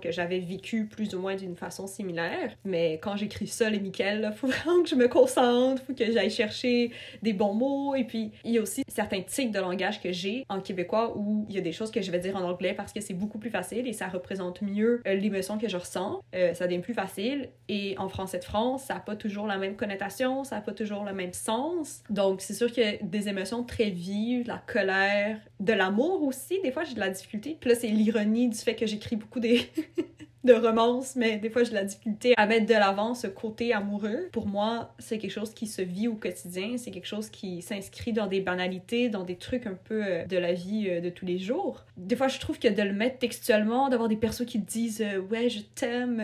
[0.00, 2.52] que j'avais vécue plus ou moins d'une façon similaire.
[2.64, 6.10] Mais quand j'écris ça, les Mickel, il faut vraiment que je me concentre, faut que
[6.10, 6.90] j'aille chercher
[7.22, 7.94] des bons mots.
[7.94, 11.46] Et puis, il y a aussi certains tics de langage que j'ai en québécois où
[11.48, 13.38] il y a des choses que je vais dire en anglais parce que c'est beaucoup
[13.38, 16.22] plus facile et ça représente mieux euh, l'émotion que je ressens.
[16.34, 17.50] Euh, ça devient plus facile.
[17.68, 20.72] Et en français de France, ça n'a pas toujours la même connotation, ça n'a pas
[20.72, 22.02] toujours le même sens.
[22.10, 26.84] Donc, c'est sûr que des émotions très vives, la colère, de l'amour aussi, des fois
[26.84, 27.56] j'ai de la difficulté.
[27.58, 29.84] Puis là, c'est l'ironie du fait que j'écris beaucoup des country
[30.46, 34.28] de romance, mais des fois j'ai la difficulté à mettre de l'avant ce côté amoureux.
[34.32, 38.12] Pour moi, c'est quelque chose qui se vit au quotidien, c'est quelque chose qui s'inscrit
[38.12, 41.26] dans des banalités, dans des trucs un peu euh, de la vie euh, de tous
[41.26, 41.84] les jours.
[41.96, 45.02] Des fois, je trouve que de le mettre textuellement, d'avoir des persos qui te disent
[45.02, 46.22] euh, Ouais, je t'aime,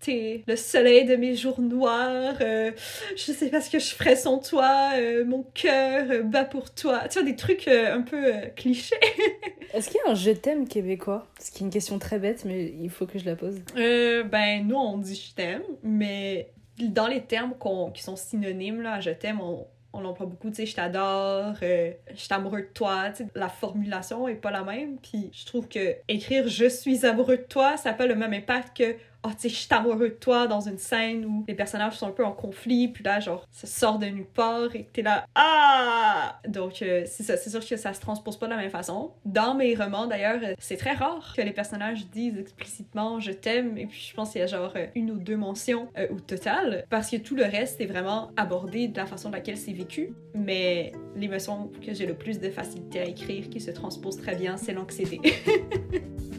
[0.00, 4.38] t'es le soleil de mes jours noirs, je sais pas ce que je ferais sans
[4.38, 4.90] toi,
[5.24, 7.02] mon cœur bat pour toi.
[7.08, 8.96] Tu vois, des trucs un peu clichés.
[9.72, 11.28] Est-ce qu'il y a un je t'aime québécois?
[11.38, 13.59] Ce qui est une question très bête, mais il faut que je la pose.
[13.76, 17.54] Euh, ben, nous, on dit je t'aime, mais dans les termes
[17.94, 21.92] qui sont synonymes là, je t'aime, on, on l'emploie beaucoup, tu sais, je t'adore, euh,
[22.10, 25.96] je suis amoureux de toi, la formulation est pas la même, puis je trouve que
[26.08, 29.34] écrire je suis amoureux de toi, ça n'a pas le même impact que oh, tu
[29.38, 32.24] sais, je suis amoureux de toi dans une scène où les personnages sont un peu
[32.24, 36.40] en conflit, puis là, genre, ça sort de nulle part et t'es là, ah!
[36.48, 39.12] Donc, euh, c'est ça, c'est sûr que ça se transpose pas de la même façon.
[39.24, 43.76] Dans mes romans, d'ailleurs, euh, c'est très rare que les personnages disent explicitement je t'aime,
[43.78, 46.84] et puis je pense qu'il y a genre euh, une ou deux mentions au total,
[46.90, 50.12] parce que tout le reste est vraiment abordé de la façon de laquelle c'est vécu,
[50.34, 54.56] mais l'émotion que j'ai le plus de facilité à écrire, qui se transpose très bien,
[54.56, 55.20] c'est l'anxiété.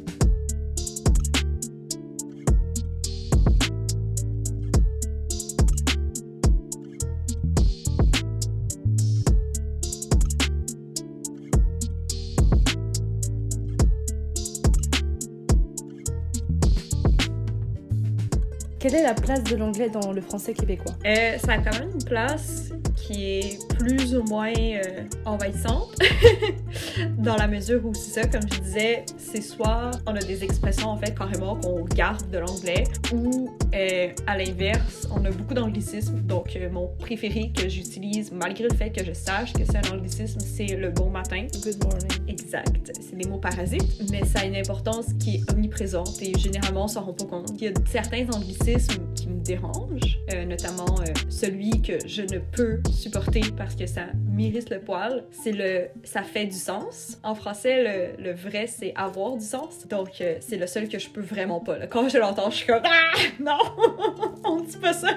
[18.92, 20.94] quelle est la place de l'anglais dans le français québécois?
[21.06, 25.98] Euh, ça a quand même une place qui est plus ou moins euh, envahissante,
[27.18, 30.90] dans la mesure où c'est ça, comme je disais, c'est soit on a des expressions
[30.90, 36.20] en fait carrément qu'on garde de l'anglais, ou euh, à l'inverse, on a beaucoup d'anglicismes.
[36.22, 40.40] Donc mon préféré que j'utilise, malgré le fait que je sache que c'est un anglicisme,
[40.42, 41.48] c'est le bon matin.
[41.64, 42.12] Good morning.
[42.28, 42.92] Exact.
[43.00, 46.90] C'est des mots parasites, mais ça a une importance qui est omniprésente et généralement on
[46.90, 47.50] s'en rend pas compte.
[47.60, 48.81] Il y a certains anglicismes
[49.16, 54.08] qui me dérangent, euh, notamment euh, celui que je ne peux supporter parce que ça
[54.30, 55.24] m'irrite le poil.
[55.32, 57.18] C'est le ça fait du sens.
[57.24, 59.88] En français, le, le vrai c'est avoir du sens.
[59.90, 61.88] Donc euh, c'est le seul que je peux vraiment pas.
[61.88, 63.60] Quand je l'entends, je suis comme ah non,
[64.44, 65.10] on dit pas ça.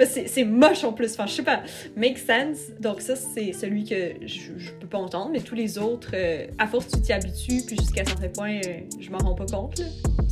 [0.00, 1.12] C'est moche en plus.
[1.12, 1.62] Enfin, je sais pas.
[1.96, 2.70] Make sense.
[2.80, 6.14] Donc ça c'est celui que je, je peux pas entendre, mais tous les autres,
[6.58, 9.46] à force tu t'y habitues, puis jusqu'à un certain point, euh, je m'en rends pas
[9.46, 9.82] compte.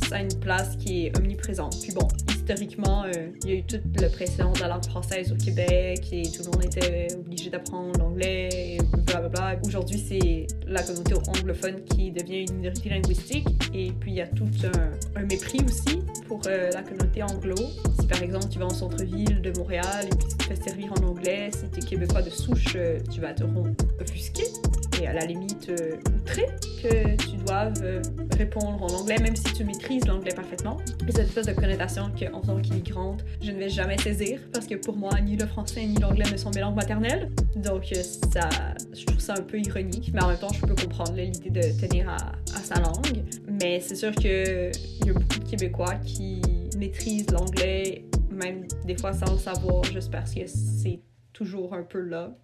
[0.07, 1.77] Ça a une place qui est omniprésente.
[1.81, 3.05] Puis bon, historiquement,
[3.43, 3.83] il y a eu toute
[4.17, 8.49] l'oppression de la langue française au Québec et tout le monde était obligé d'apprendre l'anglais,
[8.51, 9.59] et blablabla.
[9.63, 13.47] Aujourd'hui, c'est la communauté anglophone qui devient une minorité linguistique.
[13.75, 17.55] Et puis, il y a tout un, un mépris aussi pour euh, la communauté anglo.
[17.99, 20.93] Si par exemple, tu vas en centre-ville de Montréal et puis tu te fais servir
[20.93, 23.69] en anglais, si tu es québécois de souche, euh, tu vas te rendre
[24.01, 24.43] offusqué
[25.01, 26.45] et à la limite euh, outré
[26.81, 28.01] que tu doives euh,
[28.37, 30.77] répondre en anglais, même si tu maîtrises l'anglais parfaitement.
[31.07, 34.75] Et cette espèce de connotation qu'en tant qu'immigrante, je ne vais jamais saisir parce que
[34.75, 37.29] pour moi, ni le français ni l'anglais ne sont mes langues maternelles.
[37.55, 38.49] Donc euh, ça,
[38.93, 41.79] je trouve ça un peu ironique, mais en même temps, je peux comprendre l'idée de
[41.79, 43.23] tenir à, à sa langue.
[43.47, 44.71] Mais c'est sûr qu'il
[45.05, 46.41] y a beaucoup de Québécois qui
[46.77, 50.99] maîtrisent l'anglais, même des fois sans le savoir, juste parce que c'est
[51.33, 52.35] toujours un peu là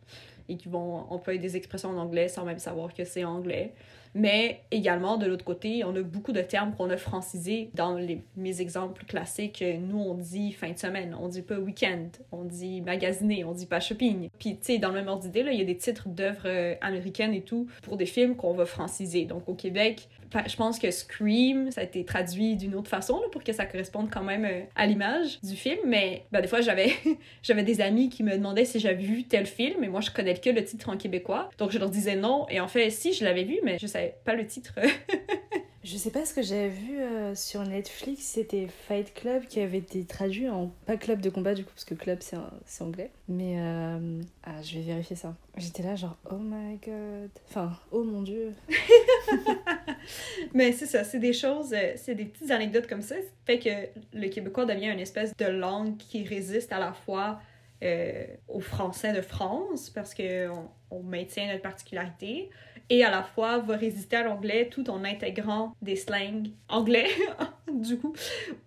[0.49, 3.73] et qui vont employer des expressions en anglais sans même savoir que c'est anglais.
[4.15, 7.69] Mais également, de l'autre côté, on a beaucoup de termes qu'on a francisés.
[7.73, 12.07] Dans les, mes exemples classiques, nous, on dit fin de semaine, on dit pas week-end,
[12.31, 14.29] on dit magasiner, on dit pas shopping.
[14.39, 16.75] Puis, tu sais, dans le même ordre d'idée, il y a des titres d'œuvres euh,
[16.81, 19.25] américaines et tout pour des films qu'on va franciser.
[19.25, 20.07] Donc, au Québec,
[20.47, 24.09] je pense que Scream, ça a été traduit d'une autre façon pour que ça corresponde
[24.09, 25.79] quand même euh, à l'image du film.
[25.85, 26.91] Mais ben, des fois, j'avais
[27.43, 30.33] j'avais des amis qui me demandaient si j'avais vu tel film, et moi, je connais
[30.33, 31.49] que le titre en québécois.
[31.57, 32.45] Donc, je leur disais non.
[32.49, 34.73] Et en fait, si, je l'avais vu, mais je savais pas le titre.
[35.83, 39.79] Je sais pas ce que j'avais vu euh, sur Netflix, c'était Fight Club qui avait
[39.79, 40.71] été traduit en.
[40.85, 43.11] Pas club de combat du coup, parce que club c'est un- c'est anglais.
[43.27, 43.55] Mais.
[43.59, 45.35] euh, Ah, je vais vérifier ça.
[45.57, 47.29] J'étais là genre, oh my god.
[47.49, 48.53] Enfin, oh mon dieu.
[50.53, 53.15] Mais c'est ça, c'est des choses, euh, c'est des petites anecdotes comme ça.
[53.45, 53.69] Fait que
[54.17, 57.39] le québécois devient une espèce de langue qui résiste à la fois
[57.83, 62.49] euh, au français de France, parce qu'on on maintient notre particularité,
[62.89, 67.07] et à la fois va résister à l'anglais tout en intégrant des slangs anglais,
[67.73, 68.13] du coup,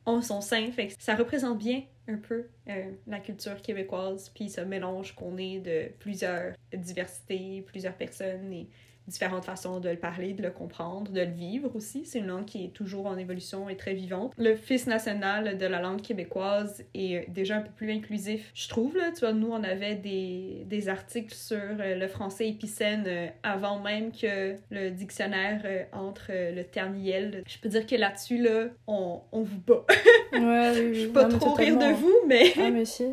[0.05, 0.71] en son sein.
[0.99, 5.91] Ça représente bien un peu euh, la culture québécoise, puis ce mélange qu'on est de
[5.99, 8.69] plusieurs diversités, plusieurs personnes et
[9.09, 12.05] différentes façons de le parler, de le comprendre, de le vivre aussi.
[12.05, 14.33] C'est une langue qui est toujours en évolution et très vivante.
[14.37, 18.97] Le Fils national de la langue québécoise est déjà un peu plus inclusif, je trouve.
[18.97, 19.11] Là.
[19.15, 23.79] Tu vois, nous, on avait des, des articles sur euh, le français épicène euh, avant
[23.81, 27.43] même que le dictionnaire euh, entre le terme yel.
[27.47, 29.85] Je peux dire que là-dessus, là, on, on vous bat.
[30.33, 30.95] Ouais, oui, oui.
[31.03, 32.53] Je peux pas Non, trop rire de vous, mais...
[32.59, 33.05] Ah mais si.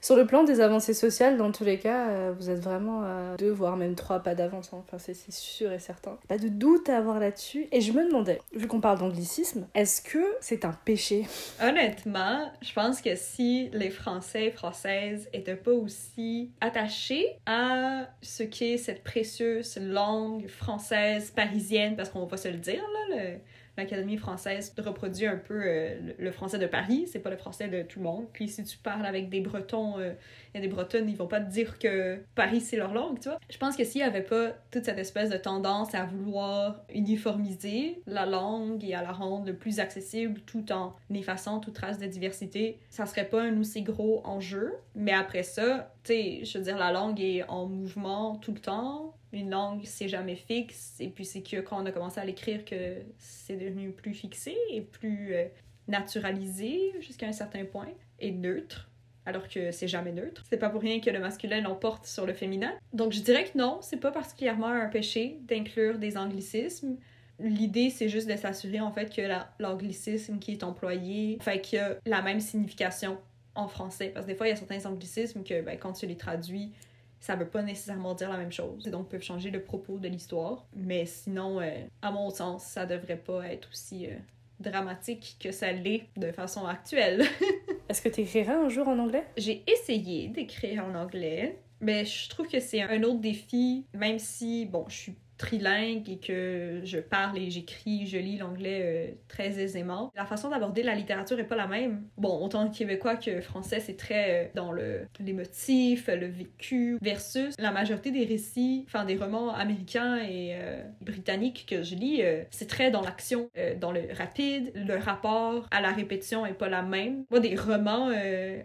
[0.00, 3.50] Sur le plan des avancées sociales, dans tous les cas, vous êtes vraiment à deux,
[3.50, 4.70] voire même trois pas d'avance.
[4.72, 4.78] hein.
[4.86, 6.18] Enfin, c'est c'est sûr et certain.
[6.28, 7.66] Pas de doute à avoir là-dessus.
[7.72, 11.26] Et je me demandais, vu qu'on parle d'anglicisme, est-ce que c'est un péché?
[11.62, 18.42] Honnêtement, je pense que si les Français et Françaises étaient pas aussi attachés à ce
[18.42, 23.38] qu'est cette précieuse langue française parisienne, parce qu'on va se le dire, là, le-
[23.78, 27.82] l'Académie française reproduit un peu euh, le, français de Paris, c'est pas le français de
[27.82, 28.26] tout le monde.
[28.32, 30.12] Puis si tu parles avec des Bretons euh,
[30.54, 33.38] et des Bretonnes, ils vont pas te dire que Paris c'est leur langue, tu vois.
[33.48, 38.02] Je pense que s'il y avait pas toute cette espèce de tendance à vouloir uniformiser
[38.06, 42.06] la langue et à la rendre le plus accessible tout en effaçant toute trace de
[42.06, 44.74] diversité, ça serait pas un aussi gros enjeu.
[44.96, 48.60] Mais après ça, tu sais, je veux dire, la langue est en mouvement tout le
[48.60, 49.14] temps.
[49.32, 50.96] Une langue, c'est jamais fixe.
[51.00, 54.56] Et puis c'est que quand on a commencé à l'écrire que c'est devenu plus fixé
[54.70, 55.44] et plus euh,
[55.86, 58.90] naturalisé jusqu'à un certain point et neutre
[59.26, 60.42] alors que c'est jamais neutre.
[60.48, 62.72] C'est pas pour rien que le masculin l'emporte sur le féminin.
[62.94, 66.96] Donc je dirais que non, c'est pas particulièrement un péché d'inclure des anglicismes.
[67.38, 71.78] L'idée, c'est juste de s'assurer en fait que la- l'anglicisme qui est employé fait qu'il
[71.78, 73.18] a la même signification
[73.54, 74.08] en français.
[74.14, 76.72] Parce que des fois, il y a certains anglicismes que ben, quand tu les traduis,
[77.20, 78.86] ça veut pas nécessairement dire la même chose.
[78.86, 80.66] Et donc peuvent changer le propos de l'histoire.
[80.74, 81.70] Mais sinon, euh,
[82.02, 84.14] à mon sens, ça devrait pas être aussi euh,
[84.60, 87.24] dramatique que ça l'est de façon actuelle.
[87.88, 89.24] Est-ce que tu écrirais un jour en anglais?
[89.36, 94.66] J'ai essayé d'écrire en anglais, mais je trouve que c'est un autre défi, même si,
[94.66, 99.58] bon, je suis trilingue et que je parle et j'écris, je lis l'anglais euh, très
[99.60, 100.12] aisément.
[100.16, 102.02] La façon d'aborder la littérature est pas la même.
[102.18, 107.70] Bon, autant québécois que français, c'est très euh, dans le l'émotif, le vécu versus la
[107.70, 112.90] majorité des récits, enfin des romans américains et euh, britanniques que je lis, c'est très
[112.90, 113.48] dans l'action,
[113.80, 117.24] dans le rapide, le rapport à la répétition est pas la même.
[117.30, 118.10] Moi des romans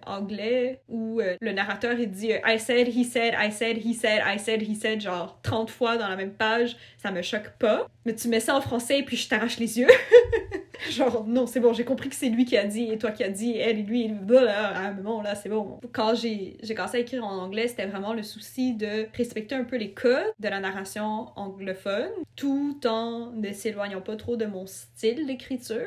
[0.06, 4.40] anglais où le narrateur il dit I said, he said, I said, he said, I
[4.40, 6.63] said, he said genre 30 fois dans la même page
[6.98, 7.88] ça me choque pas.
[8.06, 9.88] Mais tu mets ça en français et puis je t'arrache les yeux.
[10.90, 13.24] Genre, non, c'est bon, j'ai compris que c'est lui qui a dit et toi qui
[13.24, 15.80] a dit, elle et lui, et là, ah, bon, là, c'est bon.
[15.92, 19.78] Quand j'ai commencé à écrire en anglais, c'était vraiment le souci de respecter un peu
[19.78, 25.28] les codes de la narration anglophone, tout en ne s'éloignant pas trop de mon style
[25.28, 25.78] d'écriture.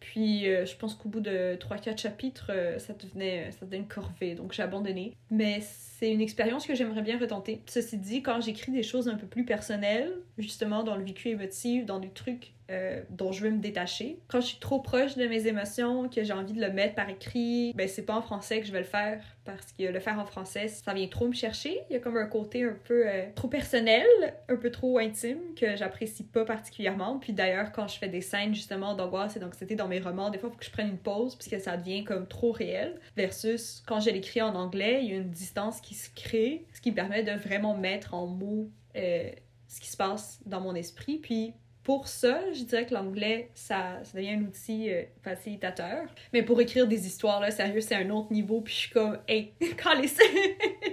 [0.00, 3.88] Puis, euh, je pense qu'au bout de 3-4 chapitres, euh, ça, devenait, ça devenait une
[3.88, 5.14] corvée, donc j'ai abandonné.
[5.30, 7.62] Mais c'est une expérience que j'aimerais bien retenter.
[7.66, 11.84] Ceci dit, quand j'écris des choses un peu plus personnelles, justement dans le vécu émotif,
[11.84, 14.18] dans des trucs euh, dont je veux me détacher.
[14.28, 17.08] Quand je suis trop proche de mes émotions, que j'ai envie de le mettre par
[17.08, 20.18] écrit, ben c'est pas en français que je vais le faire parce que le faire
[20.18, 21.80] en français, ça vient trop me chercher.
[21.88, 24.06] Il y a comme un côté un peu euh, trop personnel,
[24.48, 27.18] un peu trop intime que j'apprécie pas particulièrement.
[27.18, 30.38] Puis d'ailleurs, quand je fais des scènes justement d'angoisse et d'anxiété dans mes romans, des
[30.38, 33.00] fois, il faut que je prenne une pause puisque ça devient comme trop réel.
[33.16, 36.82] Versus quand je l'écris en anglais, il y a une distance qui se crée, ce
[36.82, 39.30] qui me permet de vraiment mettre en mots euh,
[39.68, 41.18] ce qui se passe dans mon esprit.
[41.18, 41.54] Puis
[41.88, 46.02] pour ça, je dirais que l'anglais, ça, devient un outil euh, facilitateur.
[46.34, 48.60] Mais pour écrire des histoires, là, sérieux, c'est un autre niveau.
[48.60, 50.08] Puis je suis comme, hey, les...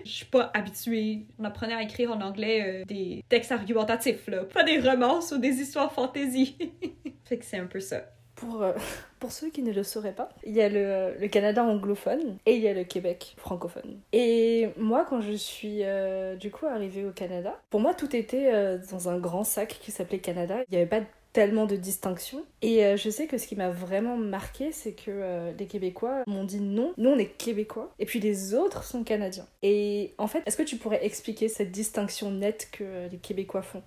[0.05, 1.25] je suis pas habituée.
[1.37, 4.45] On apprenait à écrire en anglais euh, des textes argumentatifs, là.
[4.45, 6.55] Pas des romances ou des histoires fantasy.
[7.25, 8.05] fait que c'est un peu ça.
[8.33, 8.71] Pour, euh,
[9.25, 12.61] pour ceux qui ne le sauraient pas, il y a le, Canada anglophone et il
[12.61, 13.97] y a le Québec francophone.
[14.13, 18.53] Et moi, quand je suis euh, du coup arrivée au Canada, pour moi, tout était
[18.53, 20.57] euh, dans un grand sac qui s'appelait Canada.
[20.69, 21.01] Il n'y avait pas
[21.33, 22.45] tellement de distinctions.
[22.61, 26.45] Et euh, je sais que ce qui m'a vraiment marqué, c'est que les Québécois m'ont
[26.45, 29.47] dit non, nous on est Québécois, et puis les autres sont Canadiens.
[29.63, 33.81] Et en fait, est-ce que tu pourrais expliquer cette distinction nette que les Québécois font?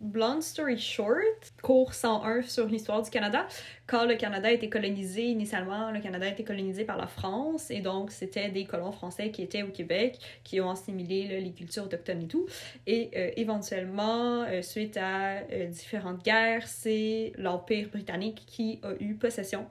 [0.00, 3.46] Blonde story short, cours 101 sur l'histoire du Canada.
[3.88, 7.70] Quand le Canada a été colonisé, initialement, le Canada a été colonisé par la France,
[7.70, 11.84] et donc c'était des colons français qui étaient au Québec, qui ont assimilé les cultures
[11.84, 12.46] autochtones et tout.
[12.86, 13.10] Et
[13.40, 19.66] éventuellement, suite à différentes guerres, c'est l'Empire britannique qui a eu possession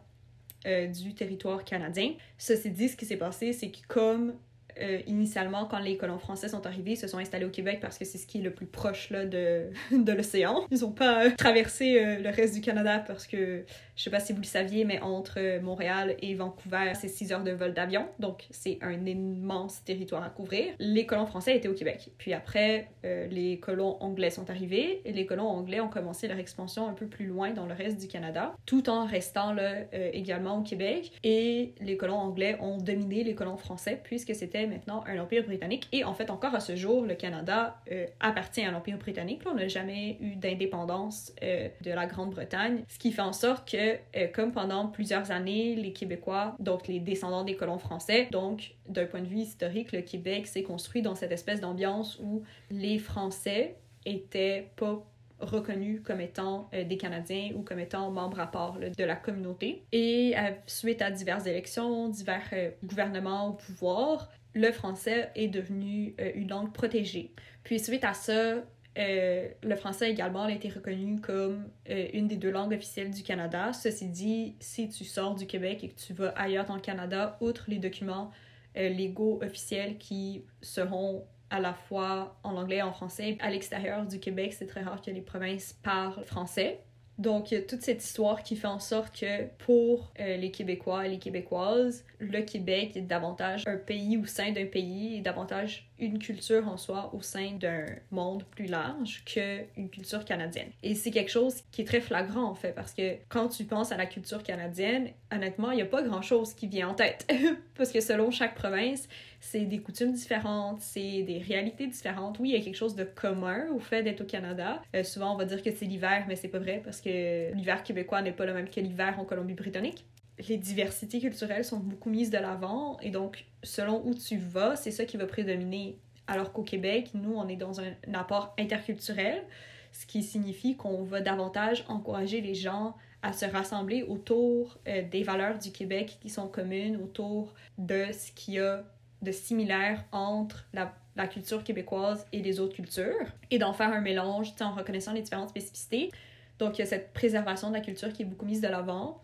[0.65, 2.13] euh, du territoire canadien.
[2.37, 4.33] Ceci dit, ce qui s'est passé, c'est que comme
[4.81, 7.97] euh, initialement, quand les colons français sont arrivés, ils se sont installés au Québec parce
[7.97, 10.65] que c'est ce qui est le plus proche là, de, de l'océan.
[10.71, 13.63] Ils n'ont pas euh, traversé le reste du Canada parce que
[13.97, 17.43] je sais pas si vous le saviez, mais entre Montréal et Vancouver, c'est 6 heures
[17.43, 20.73] de vol d'avion, donc c'est un immense territoire à couvrir.
[20.77, 22.11] Les colons français étaient au Québec.
[22.19, 26.37] Puis après, euh, les colons anglais sont arrivés et les colons anglais ont commencé leur
[26.37, 30.09] expansion un peu plus loin dans le reste du Canada, tout en restant là euh,
[30.13, 31.11] également au Québec.
[31.23, 35.87] Et les colons anglais ont dominé les colons français puisque c'était maintenant un empire britannique.
[35.91, 39.41] Et en fait, encore à ce jour, le Canada euh, appartient à l'empire britannique.
[39.45, 44.27] on n'a jamais eu d'indépendance de la Grande-Bretagne, ce qui fait en sorte que euh,
[44.33, 49.21] comme pendant plusieurs années, les Québécois, donc les descendants des colons français, donc d'un point
[49.21, 54.69] de vue historique, le Québec s'est construit dans cette espèce d'ambiance où les Français étaient
[54.75, 55.03] pas
[55.39, 59.83] reconnus comme étant euh, des Canadiens ou comme étant membres à part de la communauté.
[59.91, 62.49] Et euh, suite à diverses élections, divers
[62.83, 67.33] gouvernements au pouvoir, le français est devenu une langue protégée.
[67.63, 68.63] Puis suite à ça,
[68.97, 73.21] euh, le français également a été reconnu comme euh, une des deux langues officielles du
[73.21, 73.71] Canada.
[73.71, 77.37] Ceci dit, si tu sors du Québec et que tu vas ailleurs dans le Canada,
[77.39, 78.31] outre les documents
[78.75, 84.05] euh, légaux officiels qui seront à la fois en anglais et en français, à l'extérieur
[84.05, 86.81] du Québec, c'est très rare que les provinces parlent français.
[87.17, 90.51] Donc, il y a toute cette histoire qui fait en sorte que pour euh, les
[90.51, 95.21] Québécois et les Québécoises, le Québec est davantage un pays au sein d'un pays et
[95.21, 100.69] davantage une culture en soi au sein d'un monde plus large qu'une culture canadienne.
[100.83, 103.91] Et c'est quelque chose qui est très flagrant en fait, parce que quand tu penses
[103.91, 107.27] à la culture canadienne, honnêtement, il n'y a pas grand-chose qui vient en tête.
[107.75, 109.07] parce que selon chaque province,
[109.39, 112.39] c'est des coutumes différentes, c'est des réalités différentes.
[112.39, 114.81] Oui, il y a quelque chose de commun au fait d'être au Canada.
[114.95, 117.83] Euh, souvent, on va dire que c'est l'hiver, mais c'est pas vrai parce que l'hiver
[117.83, 120.05] québécois n'est pas le même que l'hiver en Colombie-Britannique.
[120.47, 124.91] Les diversités culturelles sont beaucoup mises de l'avant et donc, selon où tu vas, c'est
[124.91, 125.97] ça qui va prédominer.
[126.27, 129.43] Alors qu'au Québec, nous, on est dans un apport interculturel,
[129.91, 135.23] ce qui signifie qu'on va davantage encourager les gens à se rassembler autour euh, des
[135.23, 138.83] valeurs du Québec qui sont communes, autour de ce qu'il y a
[139.21, 144.01] de similaire entre la, la culture québécoise et les autres cultures, et d'en faire un
[144.01, 146.11] mélange en reconnaissant les différentes spécificités.
[146.59, 149.21] Donc, il y a cette préservation de la culture qui est beaucoup mise de l'avant,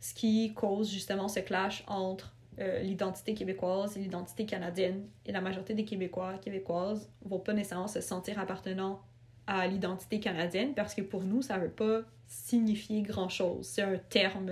[0.00, 5.06] ce qui cause justement ce clash entre euh, l'identité québécoise et l'identité canadienne.
[5.26, 9.00] Et la majorité des Québécois, Québécoises, vont pas nécessairement se sentir appartenant
[9.46, 13.66] à l'identité canadienne parce que pour nous, ça veut pas signifier grand-chose.
[13.66, 14.50] C'est un terme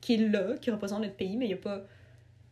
[0.00, 1.82] qui est là, qui représente notre pays, mais il n'y a pas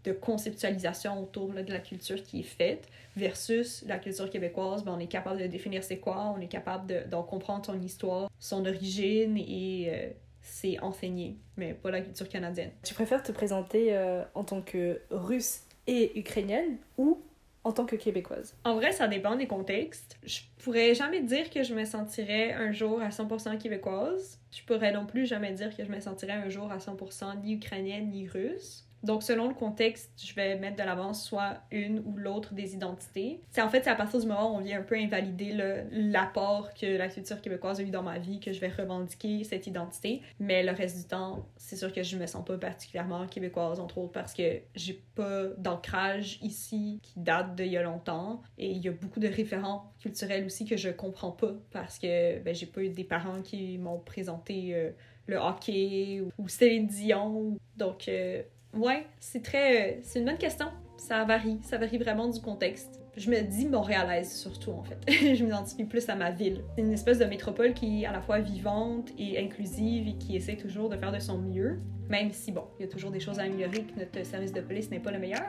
[0.05, 4.95] de conceptualisation autour là, de la culture qui est faite versus la culture québécoise, ben,
[4.97, 8.31] on est capable de définir c'est quoi, on est capable de, d'en comprendre son histoire,
[8.39, 10.11] son origine et euh,
[10.43, 12.71] c'est enseigné, mais pas la culture canadienne.
[12.83, 17.23] Tu préfères te présenter euh, en tant que russe et ukrainienne ou
[17.65, 18.57] en tant que québécoise?
[18.65, 20.19] En vrai, ça dépend des contextes.
[20.25, 24.41] Je pourrais jamais dire que je me sentirais un jour à 100% québécoise.
[24.51, 27.55] Je pourrais non plus jamais dire que je me sentirais un jour à 100% ni
[27.55, 28.85] ukrainienne ni russe.
[29.03, 33.41] Donc, selon le contexte, je vais mettre de l'avant soit une ou l'autre des identités.
[33.51, 35.53] C'est en fait, c'est à partir du moment où on vient un peu invalider
[35.91, 39.67] l'apport que la culture québécoise a eu dans ma vie que je vais revendiquer cette
[39.67, 40.23] identité.
[40.39, 43.99] Mais le reste du temps, c'est sûr que je me sens pas particulièrement québécoise, entre
[43.99, 48.43] autres, parce que j'ai pas d'ancrage ici qui date d'il y a longtemps.
[48.59, 52.39] Et il y a beaucoup de référents culturels aussi que je comprends pas parce que
[52.41, 54.91] ben, j'ai pas eu des parents qui m'ont présenté euh,
[55.27, 57.57] le hockey ou, ou Céline Dion.
[57.77, 58.43] Donc, euh,
[58.75, 60.01] Ouais, c'est très.
[60.03, 60.67] C'est une bonne question.
[60.97, 61.59] Ça varie.
[61.63, 63.01] Ça varie vraiment du contexte.
[63.17, 64.99] Je me dis montréalaise surtout, en fait.
[65.37, 66.63] je m'identifie plus à ma ville.
[66.75, 70.37] C'est une espèce de métropole qui est à la fois vivante et inclusive et qui
[70.37, 71.79] essaie toujours de faire de son mieux.
[72.09, 74.61] Même si, bon, il y a toujours des choses à améliorer, que notre service de
[74.63, 75.47] police n'est pas le meilleur.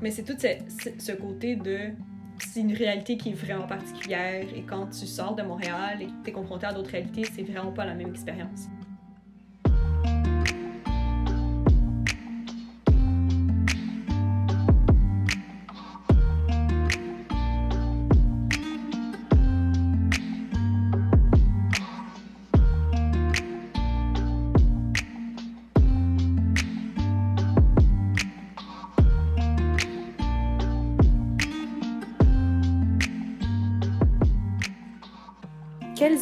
[0.00, 0.48] Mais c'est tout ce,
[0.82, 1.90] ce- ce côté de.
[2.38, 6.10] C'est une réalité qui est vraiment particulière et quand tu sors de Montréal et que
[6.24, 8.66] tu es confronté à d'autres réalités, c'est vraiment pas la même expérience.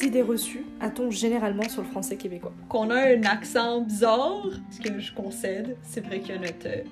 [0.05, 2.53] Quelles idées reçues a-t-on généralement sur le français québécois?
[2.69, 5.79] Qu'on a un accent bizarre, ce que je concède.
[5.83, 6.87] C'est vrai que notre,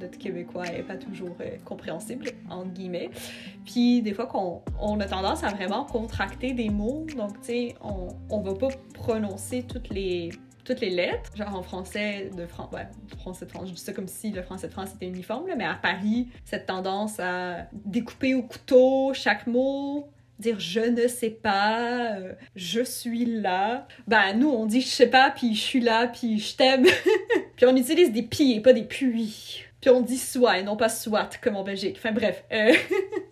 [0.00, 3.10] notre québécois est pas toujours euh, compréhensible, entre guillemets.
[3.64, 7.74] Puis des fois qu'on on a tendance à vraiment contracter des mots, donc tu sais,
[7.82, 10.30] on, on va pas prononcer toutes les
[10.64, 12.86] toutes les lettres, genre en français de France, ouais,
[13.18, 15.64] français de France, je dis ça comme si le français de France était uniforme, mais
[15.64, 20.06] à Paris, cette tendance à découper au couteau chaque mot,
[20.42, 23.86] dire je ne sais pas, euh, je suis là.
[24.06, 26.84] Ben nous on dit je sais pas, puis je suis là, puis je t'aime.
[27.56, 29.64] puis on utilise des puis et pas des puis.
[29.80, 31.96] Puis on dit soit et non pas soit comme en Belgique.
[31.98, 32.44] Enfin bref.
[32.52, 32.72] euh,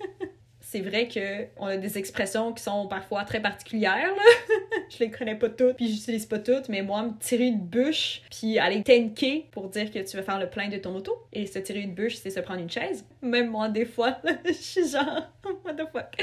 [0.73, 4.14] C'est vrai que on a des expressions qui sont parfois très particulières.
[4.14, 4.55] Là.
[4.89, 8.23] je les connais pas toutes, puis j'utilise pas toutes, mais moi, me tirer une bûche,
[8.31, 11.27] puis aller tanker pour dire que tu veux faire le plein de ton auto.
[11.33, 13.05] Et se tirer une bûche, c'est se prendre une chaise.
[13.21, 15.29] Même moi, des fois, je suis genre,
[15.64, 16.14] what the fuck,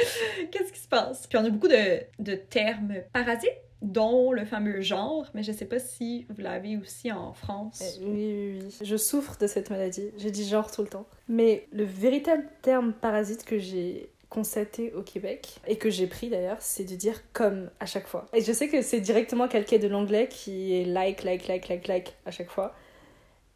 [0.49, 1.27] qu'est-ce qui se passe?
[1.27, 5.65] Puis on a beaucoup de, de termes parasites, dont le fameux genre, mais je sais
[5.65, 7.81] pas si vous l'avez aussi en France.
[8.01, 8.77] Euh, Oui, oui, oui.
[8.81, 10.09] Je souffre de cette maladie.
[10.17, 11.05] Je dis genre tout le temps.
[11.27, 16.61] Mais le véritable terme parasite que j'ai constaté au Québec, et que j'ai pris d'ailleurs,
[16.61, 18.25] c'est de dire comme à chaque fois.
[18.33, 21.87] Et je sais que c'est directement calqué de l'anglais qui est like, like, like, like,
[21.87, 22.75] like à chaque fois.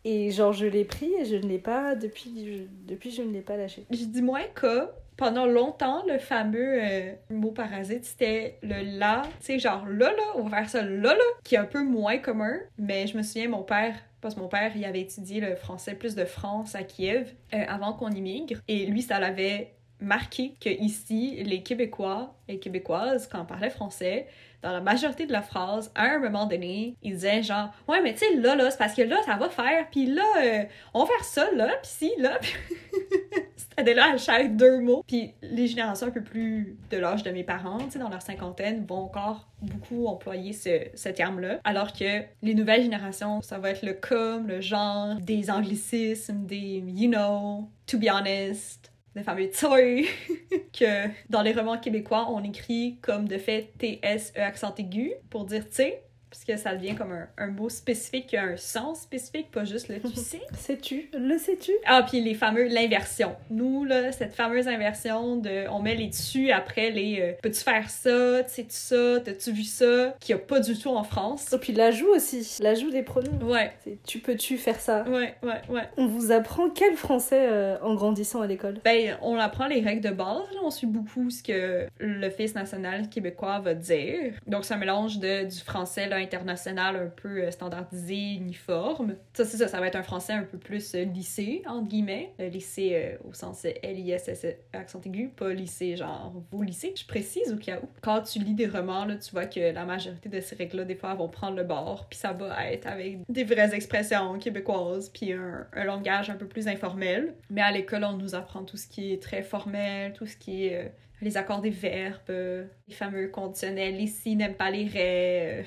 [0.03, 3.31] Et genre, je l'ai pris et je ne l'ai pas, depuis, je, depuis je ne
[3.31, 3.85] l'ai pas lâché.
[3.91, 9.45] Je dis moins que pendant longtemps, le fameux euh, mot parasite, c'était le là, tu
[9.45, 12.17] sais, genre là, là, on va faire ça là, là, qui est un peu moins
[12.17, 12.57] commun.
[12.79, 15.93] Mais je me souviens, mon père, parce que mon père, il avait étudié le français
[15.93, 18.59] plus de France à Kiev euh, avant qu'on immigre.
[18.67, 24.27] Et lui, ça l'avait marqué que ici, les Québécois et Québécoises, quand on parlait français,
[24.61, 28.13] dans la majorité de la phrase, à un moment donné, ils disaient genre «Ouais, mais
[28.13, 31.03] tu sais, là, là, c'est parce que là, ça va faire, puis là, euh, on
[31.03, 32.53] va faire ça, là, puis ci, là, puis...»
[33.77, 35.03] C'était là à chaque deux mots.
[35.07, 38.21] Puis les générations un peu plus de l'âge de mes parents, tu sais, dans leur
[38.21, 41.59] cinquantaine, vont encore beaucoup employer ce, ce terme-là.
[41.63, 46.83] Alors que les nouvelles générations, ça va être le comme, le genre, des anglicismes, des
[46.85, 50.07] you know, to be honest, des fameux toy,
[50.73, 55.65] que dans les romans québécois, on écrit comme de fait TSE accent aigu pour dire
[55.69, 55.91] tu.
[56.31, 59.65] Parce que ça devient comme un, un mot spécifique qui a un sens spécifique, pas
[59.65, 60.41] juste le tu sais.
[60.57, 61.09] Sais-tu?
[61.13, 61.73] Le sais-tu?
[61.85, 63.35] Ah, puis les fameux, l'inversion.
[63.49, 67.89] Nous, là, cette fameuse inversion de on met les dessus après les euh, peux-tu faire
[67.89, 71.51] ça, tu sais-tu ça, t'as-tu vu ça, qu'il n'y a pas du tout en France.
[71.51, 73.37] Et puis l'ajout aussi, l'ajout des pronoms.
[73.43, 75.03] Ouais, C'est tu peux-tu faire ça?
[75.03, 75.83] Ouais, ouais, ouais.
[75.97, 78.79] On vous apprend quel français euh, en grandissant à l'école?
[78.85, 80.59] Ben, on apprend les règles de base, là.
[80.63, 84.33] on suit beaucoup ce que l'Office national québécois va dire.
[84.47, 89.15] Donc, c'est un mélange de, du français là, international un peu euh, standardisé, uniforme.
[89.33, 92.33] Ça, c'est ça, ça va être un français un peu plus euh, lycée, entre guillemets.
[92.39, 96.93] Euh, lycée au sens L-I-S-S, accent aigu, pas lycée genre vos lycées.
[96.95, 97.87] Je précise au cas où.
[98.01, 100.95] Quand tu lis des romans, là, tu vois que la majorité de ces règles-là, des
[100.95, 105.33] fois, vont prendre le bord, puis ça va être avec des vraies expressions québécoises, puis
[105.33, 107.33] un, langage un peu plus informel.
[107.49, 110.65] Mais à l'école, on nous apprend tout ce qui est très formel, tout ce qui
[110.65, 110.91] est
[111.21, 115.65] les accords des verbes, les fameux conditionnels, ici n'aime pas les raies.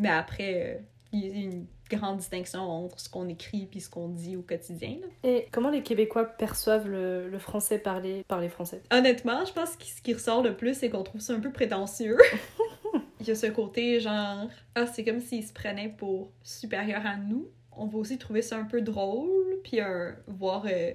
[0.00, 0.78] Mais après, euh,
[1.12, 4.42] il y a une grande distinction entre ce qu'on écrit puis ce qu'on dit au
[4.42, 4.96] quotidien.
[5.00, 5.06] là.
[5.28, 8.80] Et comment les Québécois perçoivent le, le français parlé par les Français?
[8.92, 11.50] Honnêtement, je pense que ce qui ressort le plus, c'est qu'on trouve ça un peu
[11.50, 12.16] prétentieux.
[13.20, 17.16] Il y a ce côté genre, ah, c'est comme s'ils se prenaient pour supérieurs à
[17.16, 17.48] nous.
[17.72, 20.92] On va aussi trouver ça un peu drôle, puis euh, voir euh,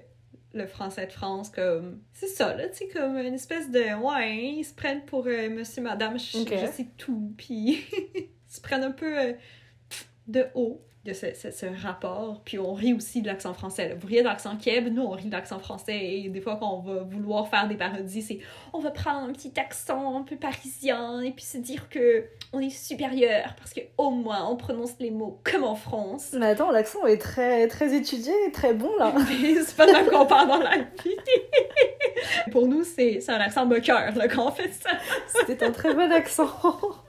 [0.54, 2.02] le français de France comme.
[2.14, 3.96] C'est ça, là, tu sais, comme une espèce de.
[4.04, 7.84] Ouais, ils se prennent pour euh, monsieur, madame, je, je sais tout, puis
[8.56, 9.34] se prennent un peu euh,
[10.28, 12.42] de haut de ce, ce- ce rapport.
[12.44, 13.90] Puis on rit aussi de l'accent français.
[13.90, 13.94] là.
[13.96, 15.96] Vous riez de l'accent Québec, nous on rit de l'accent français.
[16.04, 18.40] Et des fois, quand on va vouloir faire des parodies, c'est
[18.74, 22.60] on va prendre un petit accent un peu parisien et puis se dire que on
[22.60, 26.30] est supérieur parce que au moins on prononce les mots comme en France.
[26.34, 29.14] Mais attends, l'accent est très, très étudié et très bon là.
[29.64, 31.16] C'est pas de qu'on parle dans la vie.
[32.52, 34.90] Pour nous, c'est c'est un accent moqueur là, quand on fait ça.
[35.46, 36.50] C'était un très bon accent.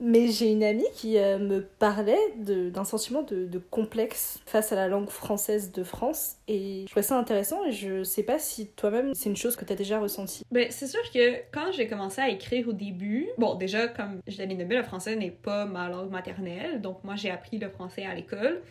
[0.00, 4.76] Mais j'ai une amie qui euh, me parlait d'un sentiment de, de complexe face à
[4.76, 6.36] la langue française de France.
[6.46, 9.64] Et je trouvais ça intéressant et je sais pas si toi-même c'est une chose que
[9.64, 10.44] tu as déjà ressentie.
[10.52, 14.38] Ben, c'est sûr que quand j'ai commencé à écrire au début, bon, déjà, comme je
[14.38, 18.04] l'avais nommé, le français n'est pas ma langue maternelle, donc moi j'ai appris le français
[18.04, 18.62] à l'école.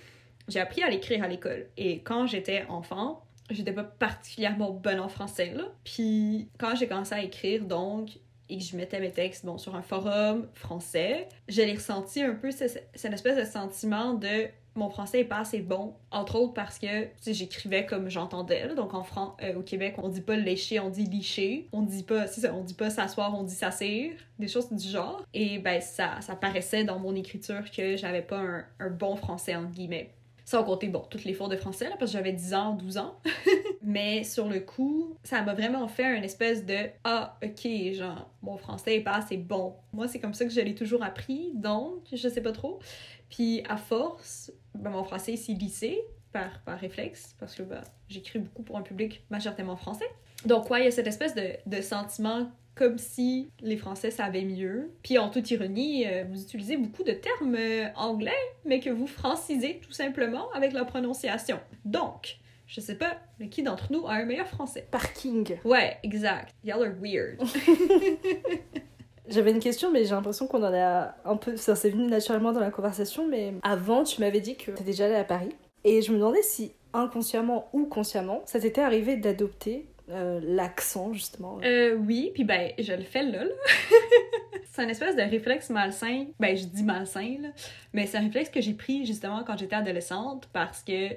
[0.47, 1.67] J'ai appris à l'écrire à l'école.
[1.75, 5.63] Et quand j'étais enfant, j'étais pas particulièrement bonne en français, là.
[5.83, 8.11] Puis quand j'ai commencé à écrire, donc,
[8.49, 12.51] et que je mettais mes textes bon, sur un forum français, je ressenti un peu,
[12.51, 16.77] ce- cette espèce de sentiment de mon français est pas assez bon, entre autres parce
[16.77, 18.75] que j'écrivais comme j'entendais.
[18.75, 19.03] Donc en
[19.41, 21.67] euh, au Québec, on dit pas lécher, on dit licher.
[21.71, 24.11] On dit pas, c'est on dit pas s'asseoir, on dit s'assire.
[24.37, 25.25] Des choses du genre.
[25.33, 29.55] Et ben ça, ça paraissait dans mon écriture que j'avais pas un, un bon français
[29.55, 30.11] entre guillemets.
[30.47, 32.99] Sans compter, bon, toutes les fautes de français, là, parce que j'avais 10 ans, 12
[32.99, 33.19] ans.
[33.81, 38.55] Mais sur le coup, ça m'a vraiment fait une espèce de Ah, ok, genre, mon
[38.55, 39.75] français est pas assez bon.
[39.91, 42.79] Moi, c'est comme ça que je l'ai toujours appris, donc je sais pas trop.
[43.29, 45.99] Puis à force, ben, mon français s'est lissé
[46.31, 50.07] par, par réflexe, parce que ben, j'écris beaucoup pour un public majoritairement français.
[50.45, 54.45] Donc, ouais, il y a cette espèce de, de sentiment comme si les Français savaient
[54.45, 54.91] mieux.
[55.03, 58.31] Puis en toute ironie, euh, vous utilisez beaucoup de termes euh, anglais,
[58.65, 61.59] mais que vous francisez tout simplement avec la prononciation.
[61.85, 64.87] Donc, je sais pas, mais qui d'entre nous a un meilleur français?
[64.91, 65.57] Parking.
[65.65, 66.53] Ouais, exact.
[66.63, 67.39] Y'all are weird.
[69.27, 71.57] J'avais une question, mais j'ai l'impression qu'on en a un peu.
[71.57, 75.05] Ça s'est venu naturellement dans la conversation, mais avant, tu m'avais dit que t'étais déjà
[75.05, 75.53] allé à Paris.
[75.83, 81.59] Et je me demandais si, inconsciemment ou consciemment, ça t'était arrivé d'adopter euh, l'accent, justement.
[81.63, 83.43] Euh, oui, puis ben, je le fais là,
[84.71, 86.27] c'est un espèce de réflexe malsain.
[86.39, 87.49] Ben, je dis malsain, là.
[87.93, 91.09] Mais c'est un réflexe que j'ai pris justement quand j'étais adolescente parce que,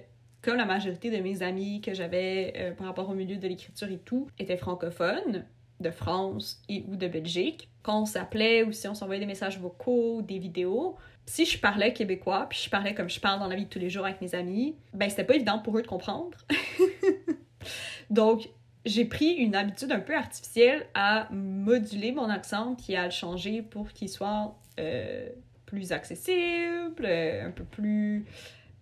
[0.43, 3.91] comme la majorité de mes amis que j'avais euh, par rapport au milieu de l'écriture
[3.91, 5.45] et tout, étaient francophones,
[5.80, 9.59] de France et ou de Belgique, quand on s'appelait ou si on s'envoyait des messages
[9.59, 13.57] vocaux des vidéos, si je parlais québécois, puis je parlais comme je parle dans la
[13.57, 15.86] vie de tous les jours avec mes amis, ben c'était pas évident pour eux de
[15.86, 16.36] comprendre.
[18.11, 18.49] Donc,
[18.85, 23.62] j'ai pris une habitude un peu artificielle à moduler mon accent puis à le changer
[23.62, 25.28] pour qu'il soit euh,
[25.66, 28.24] plus accessible, euh, un peu plus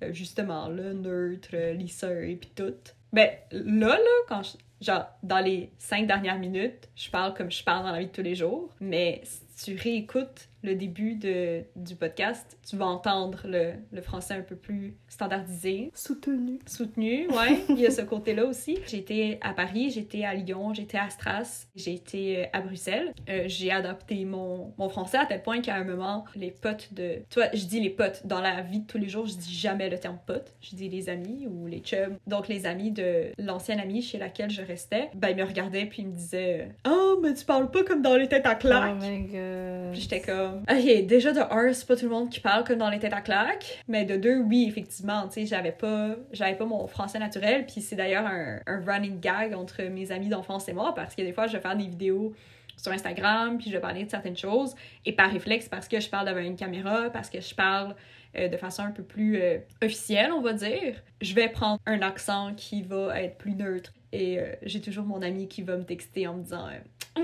[0.02, 2.74] euh, justement là, neutre, lisseur et puis tout.
[3.12, 7.64] Ben là, là, quand je, genre dans les cinq dernières minutes, je parle comme je
[7.64, 11.62] parle dans la vie de tous les jours, mais si tu réécoutes le début de,
[11.76, 16.58] du podcast, tu vas entendre le, le français un peu plus standardisé Soutenu.
[16.66, 17.60] soutenu, ouais.
[17.68, 18.78] Il y a ce côté-là aussi.
[18.92, 23.12] Été à Paris, j'étais à Lyon, j'étais à Stras, été euh, à Bruxelles.
[23.28, 27.22] Euh, j'ai adopté mon, mon français à tel point qu'à un moment, les potes de...
[27.30, 28.22] Tu vois, je dis les potes.
[28.26, 30.54] Dans la vie de tous les jours, je dis jamais le terme pote.
[30.60, 32.16] Je dis les amis ou les chums.
[32.26, 36.02] Donc les amis de l'ancienne amie chez laquelle je restais, ben ils me regardaient puis
[36.02, 38.94] ils me disaient «Oh mais tu parles pas comme dans les têtes à claques.
[38.96, 39.92] Oh my god.
[39.92, 42.78] Puis j'étais comme, ok, déjà de un, c'est pas tout le monde qui parle comme
[42.78, 43.82] dans les têtes à claques.
[43.88, 47.66] Mais de deux, oui, effectivement, tu sais, j'avais pas, j'avais pas mon français naturel.
[47.66, 51.22] Puis c'est d'ailleurs un, un running gag entre mes amis d'enfance et moi, parce que
[51.22, 52.34] des fois, je vais faire des vidéos
[52.78, 54.74] sur Instagram, puis je vais parler de certaines choses.
[55.04, 57.94] Et par réflexe, parce que je parle devant une caméra, parce que je parle
[58.36, 62.02] euh, de façon un peu plus euh, officielle, on va dire, je vais prendre un
[62.02, 63.92] accent qui va être plus neutre.
[64.12, 66.66] Et euh, j'ai toujours mon ami qui va me texter en me disant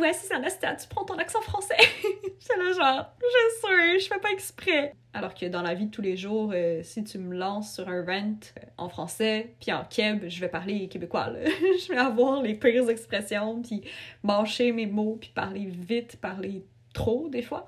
[0.00, 1.76] Ouais, c'est Anastasia, tu prends ton accent français.
[2.38, 4.94] c'est le genre, je sais, je fais pas exprès.
[5.12, 7.88] Alors que dans la vie de tous les jours, euh, si tu me lances sur
[7.88, 8.40] un rent
[8.76, 11.30] en français, puis en keb, je vais parler québécois.
[11.34, 13.82] Je vais avoir les pires expressions, puis
[14.22, 17.66] mâcher mes mots, puis parler vite, parler trop des fois.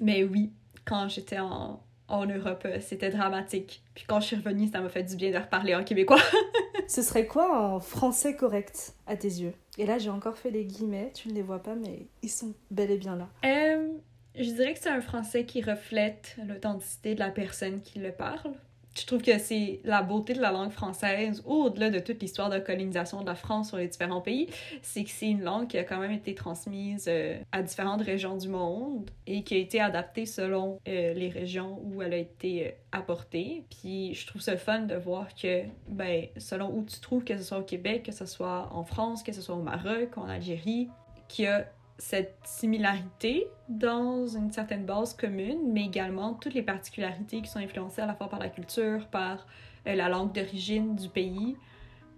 [0.00, 0.52] Mais oui,
[0.84, 3.82] quand j'étais en, en Europe, c'était dramatique.
[3.94, 6.22] Puis quand je suis revenue, ça m'a fait du bien de reparler en québécois.
[6.88, 9.52] Ce serait quoi un français correct à tes yeux?
[9.78, 12.52] Et là, j'ai encore fait les guillemets, tu ne les vois pas, mais ils sont
[12.70, 13.28] bel et bien là.
[13.44, 13.92] Euh,
[14.34, 18.54] je dirais que c'est un français qui reflète l'authenticité de la personne qui le parle.
[18.98, 22.58] Je trouve que c'est la beauté de la langue française, au-delà de toute l'histoire de
[22.58, 24.48] colonisation de la France sur les différents pays,
[24.82, 28.36] c'est que c'est une langue qui a quand même été transmise euh, à différentes régions
[28.36, 32.66] du monde et qui a été adaptée selon euh, les régions où elle a été
[32.66, 33.64] euh, apportée.
[33.70, 37.44] Puis je trouve ça fun de voir que, ben, selon où tu trouves, que ce
[37.44, 40.88] soit au Québec, que ce soit en France, que ce soit au Maroc, en Algérie,
[41.28, 41.66] qu'il y a
[41.98, 48.00] cette similarité dans une certaine base commune, mais également toutes les particularités qui sont influencées
[48.00, 49.46] à la fois par la culture, par
[49.86, 51.56] euh, la langue d'origine du pays.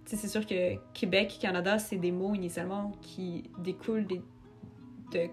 [0.05, 5.29] C'est sûr que Québec, Canada, c'est des mots initialement qui découlent de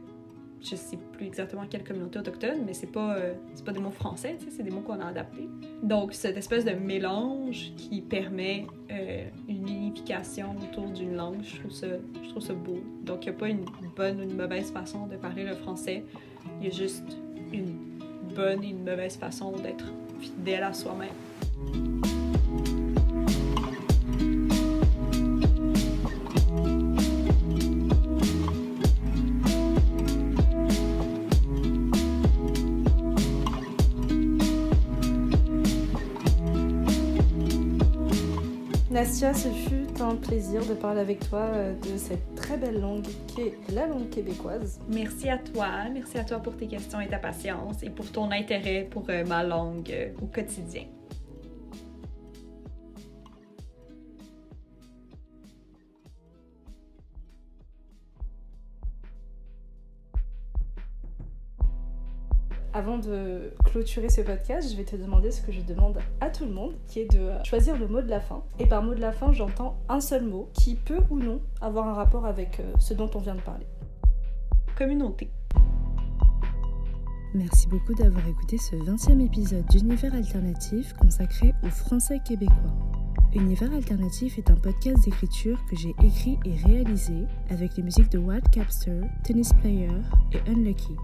[0.62, 3.34] je sais plus exactement quelle communauté autochtone, mais c'est pas, euh,
[3.64, 5.48] pas des mots français, c'est des mots qu'on a adaptés.
[5.82, 11.70] Donc, cette espèce de mélange qui permet euh, une unification autour d'une langue, je trouve
[11.70, 11.86] ça,
[12.22, 12.80] je trouve ça beau.
[13.04, 13.64] Donc, il n'y a pas une
[13.96, 16.04] bonne ou une mauvaise façon de parler le français,
[16.60, 17.16] il y a juste
[17.52, 17.76] une
[18.34, 19.84] bonne et une mauvaise façon d'être
[20.20, 21.87] fidèle à soi-même.
[39.08, 43.06] Nastia, ce fut un plaisir de parler avec toi euh, de cette très belle langue
[43.26, 44.80] qui est la langue québécoise.
[44.86, 48.30] Merci à toi, merci à toi pour tes questions et ta patience et pour ton
[48.30, 50.82] intérêt pour euh, ma langue euh, au quotidien.
[62.78, 66.44] Avant de clôturer ce podcast, je vais te demander ce que je demande à tout
[66.44, 68.44] le monde, qui est de choisir le mot de la fin.
[68.60, 71.88] Et par mot de la fin, j'entends un seul mot qui peut ou non avoir
[71.88, 73.66] un rapport avec euh, ce dont on vient de parler.
[74.76, 75.28] Communauté.
[77.34, 82.76] Merci beaucoup d'avoir écouté ce 20e épisode d'Univers Alternatif consacré aux Français québécois.
[83.34, 88.18] Univers Alternatif est un podcast d'écriture que j'ai écrit et réalisé avec les musiques de
[88.18, 89.90] Wild Capster, Tennis Player
[90.30, 90.94] et Unlucky.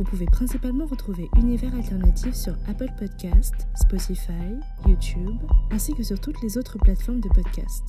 [0.00, 5.36] Vous pouvez principalement retrouver Univers Alternatif sur Apple Podcast, Spotify, YouTube,
[5.70, 7.84] ainsi que sur toutes les autres plateformes de podcast.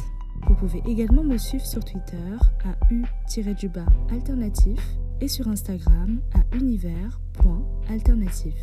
[0.46, 2.36] Vous pouvez également me suivre sur Twitter
[2.66, 4.78] à u-du-bas alternatif
[5.22, 8.60] et sur Instagram à univers.alternatif.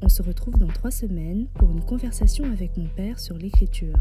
[0.00, 3.98] On se retrouve dans trois semaines pour une conversation avec mon père sur l'écriture.